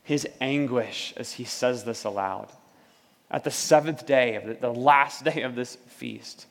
his 0.02 0.26
anguish 0.40 1.14
as 1.16 1.32
he 1.32 1.44
says 1.44 1.84
this 1.84 2.04
aloud. 2.04 2.48
At 3.30 3.44
the 3.44 3.50
seventh 3.50 4.04
day, 4.04 4.34
of 4.34 4.44
the, 4.44 4.54
the 4.54 4.72
last 4.72 5.24
day 5.24 5.42
of 5.42 5.54
this 5.54 5.76
feast, 5.76 6.46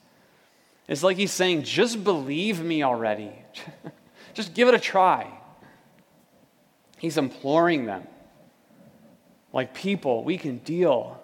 it's 0.88 1.04
like 1.04 1.18
he's 1.18 1.32
saying, 1.32 1.64
Just 1.64 2.04
believe 2.04 2.64
me 2.64 2.84
already. 2.84 3.32
Just 4.34 4.54
give 4.54 4.68
it 4.70 4.74
a 4.74 4.80
try. 4.80 5.28
He's 6.98 7.18
imploring 7.18 7.86
them. 7.86 8.08
Like 9.52 9.74
people, 9.74 10.24
we 10.24 10.38
can 10.38 10.60
deal 10.60 11.22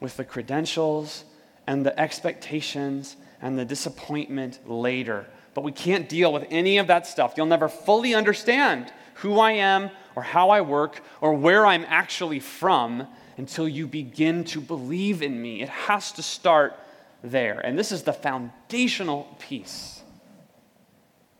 with 0.00 0.16
the 0.16 0.24
credentials 0.24 1.24
and 1.66 1.84
the 1.84 1.98
expectations 2.00 3.16
and 3.40 3.58
the 3.58 3.64
disappointment 3.64 4.60
later. 4.68 5.26
But 5.54 5.64
we 5.64 5.72
can't 5.72 6.08
deal 6.08 6.32
with 6.32 6.46
any 6.50 6.78
of 6.78 6.86
that 6.88 7.06
stuff. 7.06 7.34
You'll 7.36 7.46
never 7.46 7.68
fully 7.68 8.14
understand 8.14 8.92
who 9.14 9.38
I 9.38 9.52
am 9.52 9.90
or 10.14 10.22
how 10.22 10.50
I 10.50 10.60
work 10.60 11.00
or 11.20 11.34
where 11.34 11.66
I'm 11.66 11.84
actually 11.88 12.40
from 12.40 13.06
until 13.36 13.68
you 13.68 13.86
begin 13.86 14.44
to 14.44 14.60
believe 14.60 15.22
in 15.22 15.40
me. 15.40 15.62
It 15.62 15.68
has 15.68 16.12
to 16.12 16.22
start 16.22 16.78
there. 17.22 17.58
And 17.60 17.78
this 17.78 17.92
is 17.92 18.02
the 18.02 18.12
foundational 18.12 19.36
piece 19.38 20.02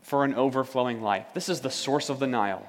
for 0.01 0.25
an 0.25 0.33
overflowing 0.33 1.01
life. 1.01 1.27
This 1.33 1.49
is 1.49 1.61
the 1.61 1.69
source 1.69 2.09
of 2.09 2.19
the 2.19 2.27
Nile. 2.27 2.67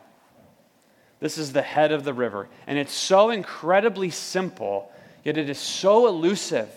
This 1.20 1.38
is 1.38 1.52
the 1.52 1.62
head 1.62 1.92
of 1.92 2.04
the 2.04 2.14
river. 2.14 2.48
And 2.66 2.78
it's 2.78 2.92
so 2.92 3.30
incredibly 3.30 4.10
simple, 4.10 4.90
yet 5.24 5.36
it 5.36 5.48
is 5.50 5.58
so 5.58 6.06
elusive 6.06 6.68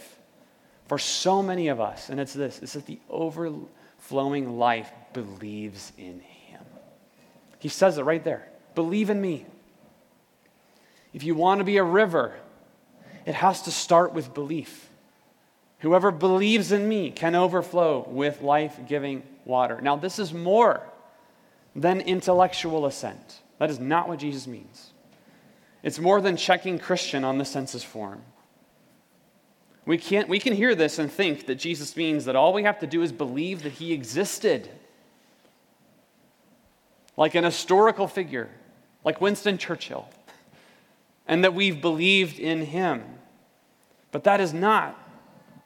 for 0.93 0.99
so 0.99 1.41
many 1.41 1.69
of 1.69 1.81
us. 1.81 2.09
And 2.09 2.19
it's 2.19 2.33
this 2.33 2.59
it's 2.61 2.73
that 2.73 2.85
the 2.85 2.99
overflowing 3.09 4.59
life 4.59 4.91
believes 5.11 5.91
in 5.97 6.19
Him. 6.19 6.61
He 7.57 7.67
says 7.67 7.97
it 7.97 8.03
right 8.03 8.23
there 8.23 8.47
believe 8.75 9.09
in 9.09 9.19
me. 9.19 9.47
If 11.11 11.23
you 11.23 11.33
want 11.33 11.61
to 11.61 11.63
be 11.63 11.77
a 11.77 11.83
river, 11.83 12.35
it 13.25 13.33
has 13.33 13.63
to 13.63 13.71
start 13.71 14.13
with 14.13 14.35
belief. 14.35 14.87
Whoever 15.79 16.11
believes 16.11 16.71
in 16.71 16.87
me 16.87 17.09
can 17.09 17.33
overflow 17.33 18.05
with 18.07 18.43
life 18.43 18.79
giving 18.87 19.23
water. 19.45 19.81
Now, 19.81 19.95
this 19.95 20.19
is 20.19 20.31
more 20.31 20.83
than 21.75 22.01
intellectual 22.01 22.85
assent. 22.85 23.41
That 23.57 23.71
is 23.71 23.79
not 23.79 24.07
what 24.07 24.19
Jesus 24.19 24.45
means. 24.45 24.91
It's 25.81 25.97
more 25.97 26.21
than 26.21 26.37
checking 26.37 26.77
Christian 26.77 27.23
on 27.23 27.39
the 27.39 27.45
census 27.45 27.83
form. 27.83 28.21
We, 29.85 29.97
can't, 29.97 30.29
we 30.29 30.39
can 30.39 30.53
hear 30.53 30.75
this 30.75 30.97
and 30.97 31.11
think 31.11 31.45
that 31.47 31.55
Jesus 31.55 31.97
means 31.97 32.25
that 32.25 32.35
all 32.35 32.53
we 32.53 32.63
have 32.63 32.79
to 32.79 32.87
do 32.87 33.01
is 33.01 33.11
believe 33.11 33.63
that 33.63 33.73
he 33.73 33.91
existed. 33.91 34.69
Like 37.17 37.35
an 37.35 37.43
historical 37.43 38.07
figure, 38.07 38.49
like 39.03 39.19
Winston 39.19 39.57
Churchill, 39.57 40.07
and 41.27 41.43
that 41.43 41.53
we've 41.53 41.81
believed 41.81 42.39
in 42.39 42.65
him. 42.65 43.03
But 44.11 44.23
that 44.23 44.39
is 44.39 44.53
not 44.53 44.97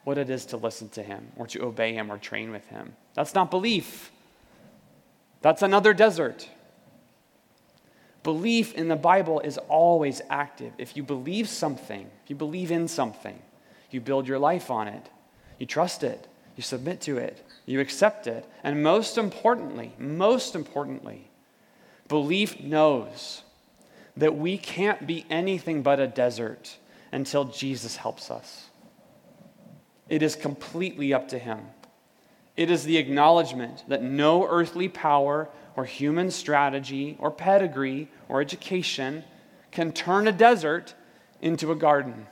what 0.03 0.17
it 0.17 0.29
is 0.29 0.45
to 0.47 0.57
listen 0.57 0.89
to 0.89 1.03
him 1.03 1.31
or 1.35 1.47
to 1.47 1.63
obey 1.63 1.93
him 1.93 2.11
or 2.11 2.17
train 2.17 2.51
with 2.51 2.65
him. 2.67 2.95
That's 3.13 3.35
not 3.35 3.51
belief. 3.51 4.11
That's 5.41 5.61
another 5.61 5.93
desert. 5.93 6.49
Belief 8.23 8.73
in 8.73 8.87
the 8.87 8.95
Bible 8.95 9.39
is 9.41 9.57
always 9.69 10.21
active. 10.29 10.73
If 10.77 10.97
you 10.97 11.03
believe 11.03 11.47
something, 11.47 12.09
if 12.23 12.29
you 12.29 12.35
believe 12.35 12.71
in 12.71 12.87
something, 12.87 13.41
you 13.89 14.01
build 14.01 14.27
your 14.27 14.39
life 14.39 14.69
on 14.69 14.87
it. 14.87 15.09
You 15.59 15.65
trust 15.65 16.03
it. 16.03 16.27
You 16.55 16.63
submit 16.63 17.01
to 17.01 17.17
it. 17.17 17.45
You 17.65 17.79
accept 17.79 18.27
it. 18.27 18.45
And 18.63 18.83
most 18.83 19.17
importantly, 19.17 19.93
most 19.97 20.55
importantly, 20.55 21.29
belief 22.07 22.61
knows 22.61 23.43
that 24.15 24.35
we 24.35 24.57
can't 24.57 25.05
be 25.05 25.25
anything 25.29 25.83
but 25.83 25.99
a 25.99 26.07
desert 26.07 26.77
until 27.11 27.45
Jesus 27.45 27.95
helps 27.95 28.31
us. 28.31 28.65
It 30.09 30.23
is 30.23 30.35
completely 30.35 31.13
up 31.13 31.27
to 31.29 31.39
Him. 31.39 31.59
It 32.55 32.71
is 32.71 32.83
the 32.83 32.97
acknowledgement 32.97 33.83
that 33.87 34.01
no 34.01 34.47
earthly 34.47 34.89
power 34.89 35.49
or 35.75 35.85
human 35.85 36.31
strategy 36.31 37.15
or 37.19 37.29
pedigree 37.29 38.09
or 38.27 38.41
education 38.41 39.23
can 39.71 39.91
turn 39.91 40.27
a 40.27 40.31
desert 40.31 40.95
into 41.39 41.71
a 41.71 41.75
garden. 41.75 42.25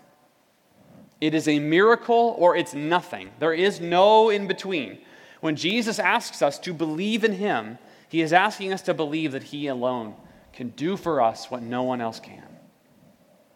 It 1.22 1.34
is 1.34 1.48
a 1.48 1.60
miracle 1.60 2.36
or 2.38 2.56
it's 2.56 2.74
nothing. 2.74 3.32
There 3.40 3.54
is 3.54 3.80
no 3.80 4.30
in 4.30 4.48
between. 4.48 5.00
When 5.42 5.56
Jesus 5.56 6.00
asks 6.00 6.42
us 6.42 6.60
to 6.60 6.74
believe 6.74 7.24
in 7.24 7.34
him, 7.34 7.78
he 8.10 8.22
is 8.22 8.34
asking 8.34 8.74
us 8.74 8.82
to 8.84 8.94
believe 8.94 9.32
that 9.32 9.44
he 9.44 9.68
alone 9.68 10.16
can 10.54 10.70
do 10.70 10.98
for 10.98 11.22
us 11.22 11.52
what 11.52 11.62
no 11.62 11.84
one 11.84 12.02
else 12.02 12.20
can. 12.20 12.44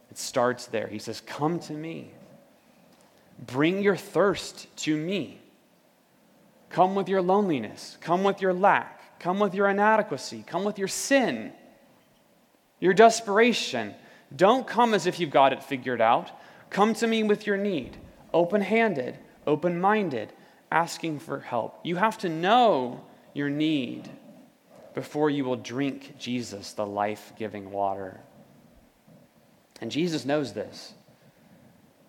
It 0.10 0.18
starts 0.18 0.68
there. 0.68 0.88
He 0.88 1.00
says, 1.00 1.22
Come 1.22 1.60
to 1.62 1.74
me. 1.74 2.12
Bring 3.46 3.82
your 3.82 3.96
thirst 3.96 4.68
to 4.78 4.96
me. 4.96 5.40
Come 6.70 6.96
with 6.96 7.08
your 7.08 7.22
loneliness. 7.22 7.98
Come 8.02 8.24
with 8.24 8.42
your 8.42 8.54
lack. 8.54 9.20
Come 9.20 9.40
with 9.40 9.54
your 9.54 9.68
inadequacy. 9.68 10.44
Come 10.48 10.64
with 10.64 10.80
your 10.80 10.88
sin, 10.88 11.52
your 12.80 12.94
desperation. 12.94 13.94
Don't 14.36 14.66
come 14.66 14.94
as 14.94 15.06
if 15.06 15.20
you've 15.20 15.32
got 15.32 15.54
it 15.54 15.64
figured 15.64 16.02
out. 16.02 16.32
Come 16.70 16.94
to 16.96 17.08
me 17.08 17.24
with 17.24 17.48
your 17.48 17.58
need, 17.58 17.98
open 18.34 18.62
handed, 18.62 19.18
open 19.48 19.80
minded, 19.80 20.32
asking 20.72 21.20
for 21.20 21.40
help. 21.40 21.80
You 21.84 21.96
have 21.96 22.18
to 22.20 22.30
know 22.30 23.02
your 23.34 23.50
need 23.50 24.10
before 24.94 25.30
you 25.30 25.46
will 25.46 25.56
drink 25.56 26.16
Jesus, 26.20 26.74
the 26.74 26.86
life 26.86 27.34
giving 27.38 27.72
water. 27.72 28.20
And 29.82 29.92
Jesus 29.92 30.26
knows 30.26 30.54
this. 30.54 30.94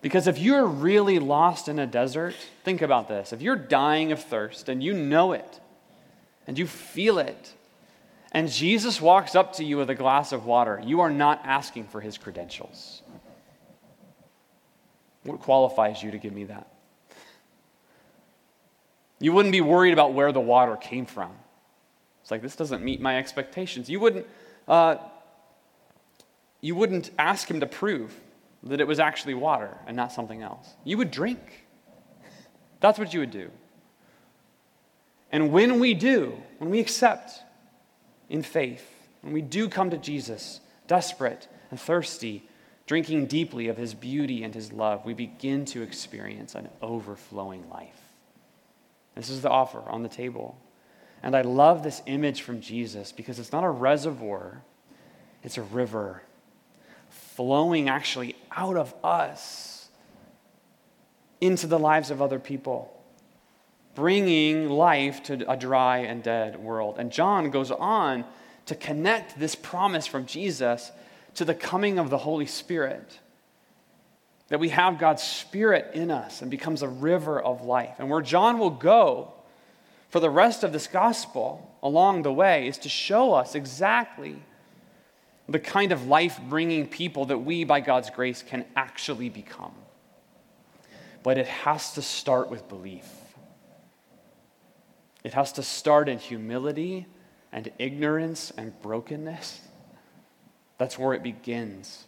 Because 0.03 0.27
if 0.27 0.39
you're 0.39 0.67
really 0.67 1.19
lost 1.19 1.69
in 1.69 1.79
a 1.79 1.87
desert, 1.87 2.35
think 2.65 2.83
about 2.83 3.09
this. 3.09 3.33
If 3.33 3.43
you're 3.43 3.57
dying 3.57 4.13
of 4.13 4.23
thirst 4.23 4.69
and 4.69 4.83
you 4.83 4.95
know 4.95 5.33
it, 5.33 5.61
and 6.47 6.59
you 6.59 6.67
feel 6.67 7.19
it, 7.19 7.55
and 8.33 8.51
Jesus 8.51 9.01
walks 9.01 9.35
up 9.35 9.55
to 9.55 9.65
you 9.65 9.77
with 9.77 9.91
a 9.91 9.95
glass 9.95 10.33
of 10.33 10.47
water, 10.47 10.81
you 10.85 11.01
are 11.01 11.11
not 11.11 11.43
asking 11.45 11.85
for 11.85 12.01
his 12.01 12.17
credentials. 12.17 13.03
What 15.25 15.41
qualifies 15.41 16.03
you 16.03 16.11
to 16.11 16.19
give 16.19 16.33
me 16.33 16.45
that? 16.45 16.67
You 19.19 19.33
wouldn't 19.33 19.53
be 19.53 19.61
worried 19.61 19.93
about 19.93 20.15
where 20.15 20.33
the 20.33 20.41
water 20.41 20.77
came 20.77 21.05
from. 21.05 21.33
It's 22.23 22.31
like, 22.31 22.43
this 22.43 22.57
doesn't 22.57 22.83
meet 22.83 23.01
my 23.01 23.19
expectations. 23.19 23.91
You 23.91 24.01
wouldn't, 24.01 24.27
uh, 24.67 24.97
you 26.61 26.75
wouldn't 26.75 27.11
ask 27.19 27.51
him 27.51 27.61
to 27.61 27.67
prove 27.67 28.19
that 28.63 28.81
it 28.81 28.87
was 28.87 28.99
actually 28.99 29.35
water 29.35 29.77
and 29.87 29.97
not 29.97 30.13
something 30.13 30.43
else. 30.43 30.75
You 30.85 30.97
would 30.99 31.11
drink. 31.11 31.67
That's 32.81 32.99
what 32.99 33.13
you 33.13 33.21
would 33.21 33.31
do. 33.31 33.51
And 35.33 35.53
when 35.53 35.81
we 35.81 35.95
do, 35.95 36.37
when 36.59 36.71
we 36.71 36.81
accept 36.81 37.41
in 38.29 38.43
faith, 38.43 38.87
when 39.23 39.33
we 39.33 39.43
do 39.43 39.69
come 39.69 39.91
to 39.91 39.99
Jesus, 39.99 40.61
desperate 40.87 41.47
and 41.71 41.79
thirsty, 41.79 42.43
drinking 42.91 43.25
deeply 43.27 43.69
of 43.69 43.77
his 43.77 43.95
beauty 43.95 44.43
and 44.43 44.53
his 44.53 44.73
love, 44.73 45.05
we 45.05 45.15
begin 45.15 45.65
to 45.65 45.81
experience 45.81 46.57
an 46.57 46.69
overflowing 46.83 47.65
life. 47.71 48.01
This 49.15 49.31
is 49.31 49.43
the 49.43 49.49
offer 49.49 49.81
on 49.87 50.03
the 50.03 50.09
table. 50.09 50.59
And 51.23 51.37
I 51.37 51.43
love 51.43 51.85
this 51.85 52.03
image 52.07 52.43
from 52.43 52.61
Jesus 52.61 53.13
because 53.13 53.39
it's 53.39 53.53
not 53.53 53.63
a 53.63 53.71
reservoir, 53.71 54.63
it's 55.45 55.57
a 55.57 55.63
river 55.63 56.25
flowing 57.11 57.89
actually 57.89 58.35
out 58.51 58.77
of 58.77 58.93
us 59.05 59.89
into 61.41 61.69
the 61.69 61.79
lives 61.79 62.11
of 62.11 62.21
other 62.21 62.41
people, 62.41 62.93
bringing 63.95 64.69
life 64.69 65.23
to 65.23 65.49
a 65.49 65.57
dry 65.57 65.99
and 65.99 66.25
dead 66.25 66.59
world. 66.59 66.97
And 66.99 67.13
John 67.13 67.53
goes 67.53 67.71
on 67.71 68.25
to 68.67 68.75
connect 68.75 69.39
this 69.39 69.55
promise 69.55 70.09
from 70.09 70.27
Jesus 70.27 70.91
to 71.35 71.45
the 71.45 71.55
coming 71.55 71.99
of 71.99 72.11
the 72.11 72.19
Holy 72.19 72.47
Spirit. 72.47 73.19
That 74.49 74.61
we 74.61 74.71
have 74.71 74.99
God's 74.99 75.23
Spirit 75.23 75.93
in 75.95 76.11
us 76.11 76.43
and 76.43 76.51
becomes 76.51 76.83
a 76.83 76.89
river 76.89 77.41
of 77.41 77.63
life. 77.63 77.97
And 77.99 78.11
where 78.11 78.21
John 78.21 78.59
will 78.59 78.71
go 78.71 79.33
for 80.09 80.19
the 80.19 80.31
rest 80.31 80.65
of 80.65 80.73
this 80.73 80.89
gospel 80.89 81.71
along 81.83 82.23
the 82.23 82.33
way 82.33 82.67
is 82.67 82.79
to 82.79 82.89
show 82.89 83.33
us 83.33 83.55
exactly 83.55 84.43
the 85.49 85.61
kind 85.61 85.93
of 85.93 86.07
life 86.07 86.39
bringing 86.49 86.87
people 86.87 87.27
that 87.27 87.39
we, 87.39 87.65
by 87.65 87.81
God's 87.81 88.11
grace, 88.11 88.43
can 88.43 88.65
actually 88.77 89.29
become. 89.29 89.75
But 91.23 91.39
it 91.39 91.47
has 91.47 91.93
to 91.95 92.03
start 92.03 92.51
with 92.51 92.69
belief. 92.69 93.09
It 95.23 95.35
has 95.35 95.53
to 95.53 95.63
start 95.63 96.09
in 96.09 96.19
humility 96.19 97.07
and 97.53 97.71
ignorance 97.79 98.53
and 98.57 98.81
brokenness. 98.81 99.61
That's 100.81 100.99
where 100.99 101.13
it 101.13 101.23
begins. 101.23 102.07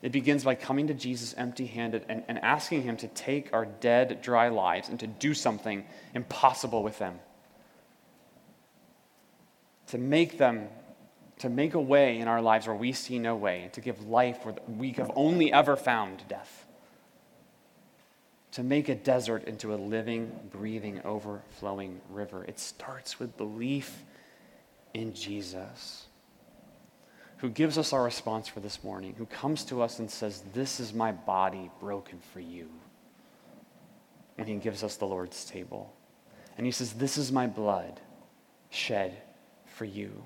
It 0.00 0.10
begins 0.10 0.42
by 0.42 0.54
coming 0.54 0.86
to 0.86 0.94
Jesus 0.94 1.34
empty 1.36 1.66
handed 1.66 2.06
and, 2.08 2.24
and 2.28 2.38
asking 2.38 2.80
Him 2.80 2.96
to 2.96 3.08
take 3.08 3.52
our 3.52 3.66
dead, 3.66 4.22
dry 4.22 4.48
lives 4.48 4.88
and 4.88 4.98
to 5.00 5.06
do 5.06 5.34
something 5.34 5.84
impossible 6.14 6.82
with 6.82 6.98
them. 6.98 7.18
To 9.88 9.98
make 9.98 10.38
them 10.38 10.68
to 11.40 11.50
make 11.50 11.74
a 11.74 11.80
way 11.80 12.18
in 12.18 12.26
our 12.28 12.40
lives 12.40 12.66
where 12.66 12.76
we 12.76 12.92
see 12.92 13.18
no 13.18 13.36
way, 13.36 13.64
and 13.64 13.72
to 13.74 13.82
give 13.82 14.06
life 14.06 14.46
where 14.46 14.54
we 14.66 14.92
have 14.92 15.10
only 15.14 15.52
ever 15.52 15.76
found 15.76 16.22
death. 16.26 16.66
To 18.52 18.62
make 18.62 18.88
a 18.88 18.94
desert 18.94 19.44
into 19.44 19.74
a 19.74 19.76
living, 19.76 20.32
breathing, 20.50 21.02
overflowing 21.04 22.00
river. 22.08 22.44
It 22.44 22.58
starts 22.58 23.18
with 23.18 23.36
belief 23.36 24.04
in 24.92 25.14
Jesus, 25.14 26.06
who 27.40 27.48
gives 27.48 27.78
us 27.78 27.94
our 27.94 28.02
response 28.02 28.48
for 28.48 28.60
this 28.60 28.84
morning, 28.84 29.14
who 29.16 29.24
comes 29.24 29.64
to 29.64 29.80
us 29.80 29.98
and 29.98 30.10
says, 30.10 30.42
This 30.52 30.78
is 30.78 30.92
my 30.92 31.10
body 31.10 31.70
broken 31.80 32.18
for 32.32 32.40
you. 32.40 32.68
And 34.36 34.46
he 34.46 34.56
gives 34.56 34.84
us 34.84 34.96
the 34.96 35.06
Lord's 35.06 35.44
table. 35.46 35.94
And 36.58 36.66
he 36.66 36.72
says, 36.72 36.92
This 36.92 37.16
is 37.16 37.32
my 37.32 37.46
blood 37.46 37.98
shed 38.68 39.16
for 39.64 39.86
you. 39.86 40.22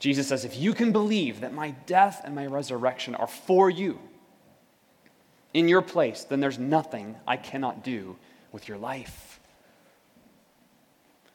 Jesus 0.00 0.26
says, 0.26 0.44
If 0.44 0.56
you 0.56 0.74
can 0.74 0.90
believe 0.90 1.40
that 1.42 1.54
my 1.54 1.70
death 1.86 2.22
and 2.24 2.34
my 2.34 2.46
resurrection 2.46 3.14
are 3.14 3.28
for 3.28 3.70
you 3.70 4.00
in 5.54 5.68
your 5.68 5.82
place, 5.82 6.24
then 6.24 6.40
there's 6.40 6.58
nothing 6.58 7.14
I 7.28 7.36
cannot 7.36 7.84
do 7.84 8.16
with 8.50 8.66
your 8.66 8.78
life. 8.78 9.29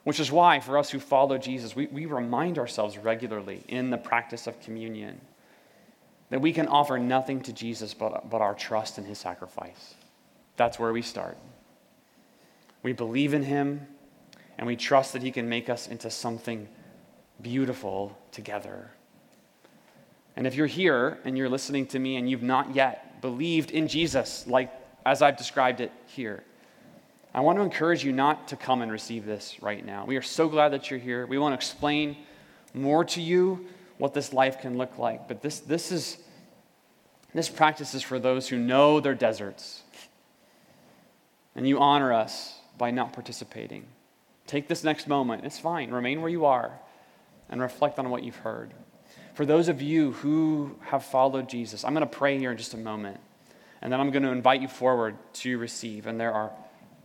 Which 0.05 0.19
is 0.19 0.31
why, 0.31 0.59
for 0.59 0.77
us 0.77 0.91
who 0.91 0.99
follow 0.99 1.39
Jesus, 1.39 1.75
we, 1.75 1.87
we 1.87 2.05
remind 2.05 2.59
ourselves 2.59 2.95
regularly 2.95 3.63
in 3.67 3.89
the 3.89 3.97
practice 3.97 4.45
of 4.45 4.61
communion 4.61 5.19
that 6.29 6.41
we 6.41 6.53
can 6.53 6.67
offer 6.67 6.99
nothing 6.99 7.41
to 7.41 7.51
Jesus 7.51 7.95
but, 7.95 8.29
but 8.29 8.39
our 8.39 8.53
trust 8.53 8.99
in 8.99 9.05
his 9.05 9.17
sacrifice. 9.17 9.95
That's 10.57 10.77
where 10.77 10.93
we 10.93 11.01
start. 11.01 11.37
We 12.83 12.93
believe 12.93 13.33
in 13.33 13.41
him 13.41 13.87
and 14.59 14.67
we 14.67 14.75
trust 14.75 15.13
that 15.13 15.23
he 15.23 15.31
can 15.31 15.49
make 15.49 15.69
us 15.69 15.87
into 15.87 16.11
something 16.11 16.67
beautiful 17.41 18.15
together. 18.31 18.91
And 20.35 20.45
if 20.45 20.53
you're 20.53 20.67
here 20.67 21.17
and 21.25 21.35
you're 21.35 21.49
listening 21.49 21.87
to 21.87 21.99
me 21.99 22.17
and 22.17 22.29
you've 22.29 22.43
not 22.43 22.75
yet 22.75 23.21
believed 23.21 23.71
in 23.71 23.87
Jesus, 23.87 24.45
like 24.45 24.71
as 25.03 25.23
I've 25.23 25.35
described 25.35 25.81
it 25.81 25.91
here, 26.05 26.43
I 27.35 27.41
want 27.41 27.57
to 27.57 27.63
encourage 27.63 28.01
you 28.01 28.13
not 28.13 28.47
to 28.47 28.55
come 28.55 28.81
and 28.81 28.89
receive 28.89 29.25
this 29.25 29.61
right 29.61 29.85
now. 29.85 30.05
We 30.05 30.15
are 30.15 30.21
so 30.21 30.47
glad 30.47 30.69
that 30.69 30.89
you're 30.89 31.01
here. 31.01 31.25
We 31.25 31.37
want 31.37 31.51
to 31.51 31.55
explain 31.55 32.15
more 32.73 33.03
to 33.03 33.21
you 33.21 33.67
what 33.97 34.13
this 34.13 34.31
life 34.31 34.61
can 34.61 34.77
look 34.77 34.97
like. 34.97 35.27
But 35.27 35.41
this, 35.41 35.59
this 35.59 35.91
is 35.91 36.17
this 37.33 37.49
practice 37.49 37.93
is 37.93 38.01
for 38.01 38.19
those 38.19 38.47
who 38.47 38.57
know 38.57 39.01
their 39.01 39.13
deserts. 39.13 39.83
And 41.57 41.67
you 41.67 41.77
honor 41.77 42.13
us 42.13 42.57
by 42.77 42.91
not 42.91 43.11
participating. 43.11 43.85
Take 44.47 44.69
this 44.69 44.85
next 44.85 45.05
moment. 45.05 45.43
It's 45.43 45.59
fine. 45.59 45.91
Remain 45.91 46.21
where 46.21 46.29
you 46.29 46.45
are 46.45 46.79
and 47.49 47.59
reflect 47.59 47.99
on 47.99 48.09
what 48.09 48.23
you've 48.23 48.37
heard. 48.37 48.73
For 49.33 49.45
those 49.45 49.67
of 49.67 49.81
you 49.81 50.13
who 50.13 50.77
have 50.79 51.03
followed 51.03 51.49
Jesus, 51.49 51.83
I'm 51.83 51.93
going 51.93 52.07
to 52.07 52.17
pray 52.17 52.37
here 52.37 52.51
in 52.51 52.57
just 52.57 52.73
a 52.73 52.77
moment. 52.77 53.19
And 53.81 53.91
then 53.91 53.99
I'm 53.99 54.11
going 54.11 54.23
to 54.23 54.29
invite 54.29 54.61
you 54.61 54.69
forward 54.69 55.17
to 55.33 55.57
receive. 55.57 56.07
And 56.07 56.17
there 56.17 56.33
are 56.33 56.53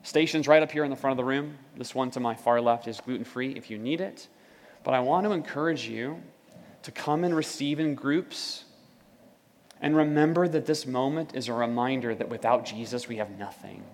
stations 0.02 0.48
right 0.48 0.62
up 0.62 0.70
here 0.70 0.84
in 0.84 0.90
the 0.90 0.96
front 0.96 1.12
of 1.12 1.16
the 1.16 1.24
room. 1.24 1.58
This 1.76 1.94
one 1.94 2.10
to 2.12 2.20
my 2.20 2.34
far 2.34 2.60
left 2.60 2.88
is 2.88 3.00
gluten 3.00 3.24
free 3.24 3.52
if 3.52 3.70
you 3.70 3.78
need 3.78 4.00
it. 4.00 4.28
But 4.82 4.94
I 4.94 5.00
want 5.00 5.26
to 5.26 5.32
encourage 5.32 5.86
you 5.86 6.22
to 6.82 6.90
come 6.90 7.24
and 7.24 7.34
receive 7.34 7.80
in 7.80 7.94
groups. 7.94 8.64
And 9.80 9.96
remember 9.96 10.48
that 10.48 10.66
this 10.66 10.86
moment 10.86 11.34
is 11.34 11.48
a 11.48 11.52
reminder 11.52 12.14
that 12.14 12.28
without 12.28 12.64
Jesus, 12.64 13.08
we 13.08 13.16
have 13.16 13.30
nothing. 13.38 13.84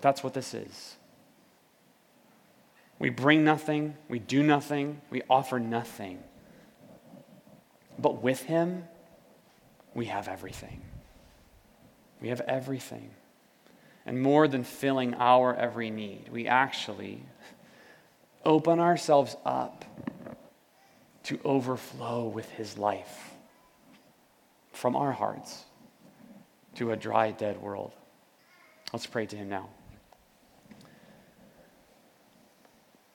That's 0.00 0.22
what 0.22 0.34
this 0.34 0.54
is. 0.54 0.96
We 2.98 3.10
bring 3.10 3.44
nothing, 3.44 3.96
we 4.08 4.18
do 4.18 4.42
nothing, 4.42 5.00
we 5.10 5.22
offer 5.30 5.60
nothing. 5.60 6.18
But 7.98 8.22
with 8.22 8.42
Him, 8.42 8.84
we 9.94 10.06
have 10.06 10.28
everything. 10.28 10.82
We 12.20 12.28
have 12.28 12.40
everything. 12.42 13.10
And 14.08 14.22
more 14.22 14.48
than 14.48 14.64
filling 14.64 15.12
our 15.16 15.54
every 15.54 15.90
need, 15.90 16.30
we 16.32 16.46
actually 16.46 17.22
open 18.42 18.80
ourselves 18.80 19.36
up 19.44 19.84
to 21.24 21.38
overflow 21.44 22.26
with 22.26 22.48
His 22.52 22.78
life 22.78 23.34
from 24.72 24.96
our 24.96 25.12
hearts 25.12 25.62
to 26.76 26.92
a 26.92 26.96
dry, 26.96 27.32
dead 27.32 27.60
world. 27.60 27.92
Let's 28.94 29.04
pray 29.04 29.26
to 29.26 29.36
Him 29.36 29.50
now. 29.50 29.68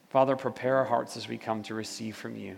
Father, 0.10 0.36
prepare 0.36 0.76
our 0.76 0.86
hearts 0.86 1.18
as 1.18 1.28
we 1.28 1.40
come 1.40 1.64
to 1.64 1.74
receive 1.74 2.16
from 2.16 2.36
you. 2.36 2.56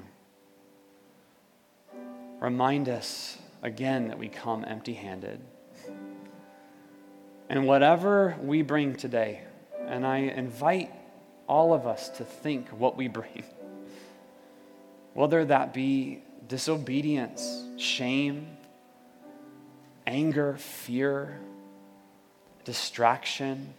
Remind 2.41 2.89
us 2.89 3.37
again 3.61 4.09
that 4.09 4.19
we 4.19 4.27
come 4.27 4.65
empty 4.67 4.93
handed. 4.93 5.39
And 7.49 7.67
whatever 7.67 8.35
we 8.41 8.61
bring 8.61 8.95
today, 8.95 9.41
and 9.87 10.05
I 10.05 10.17
invite 10.17 10.91
all 11.47 11.73
of 11.73 11.85
us 11.85 12.09
to 12.09 12.23
think 12.23 12.69
what 12.69 12.97
we 12.97 13.07
bring, 13.07 13.43
whether 15.13 15.45
that 15.45 15.73
be 15.73 16.23
disobedience, 16.47 17.65
shame, 17.77 18.57
anger, 20.07 20.55
fear, 20.57 21.39
distraction, 22.63 23.73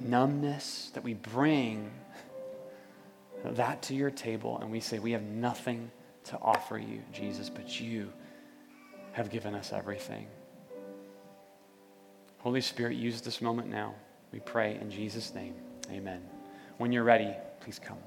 numbness, 0.00 0.90
that 0.94 1.04
we 1.04 1.14
bring 1.14 1.90
that 3.44 3.82
to 3.82 3.94
your 3.94 4.10
table 4.10 4.58
and 4.58 4.70
we 4.70 4.80
say, 4.80 4.98
We 4.98 5.12
have 5.12 5.22
nothing 5.22 5.90
to 6.24 6.38
offer 6.40 6.78
you, 6.78 7.02
Jesus, 7.12 7.48
but 7.48 7.80
you 7.80 8.12
have 9.12 9.30
given 9.30 9.54
us 9.54 9.72
everything. 9.72 10.26
Holy 12.40 12.62
Spirit, 12.62 12.96
use 12.96 13.20
this 13.20 13.42
moment 13.42 13.68
now. 13.68 13.94
We 14.32 14.40
pray 14.40 14.78
in 14.80 14.90
Jesus' 14.90 15.34
name. 15.34 15.54
Amen. 15.90 16.22
When 16.78 16.90
you're 16.90 17.04
ready, 17.04 17.34
please 17.60 17.78
come. 17.78 17.98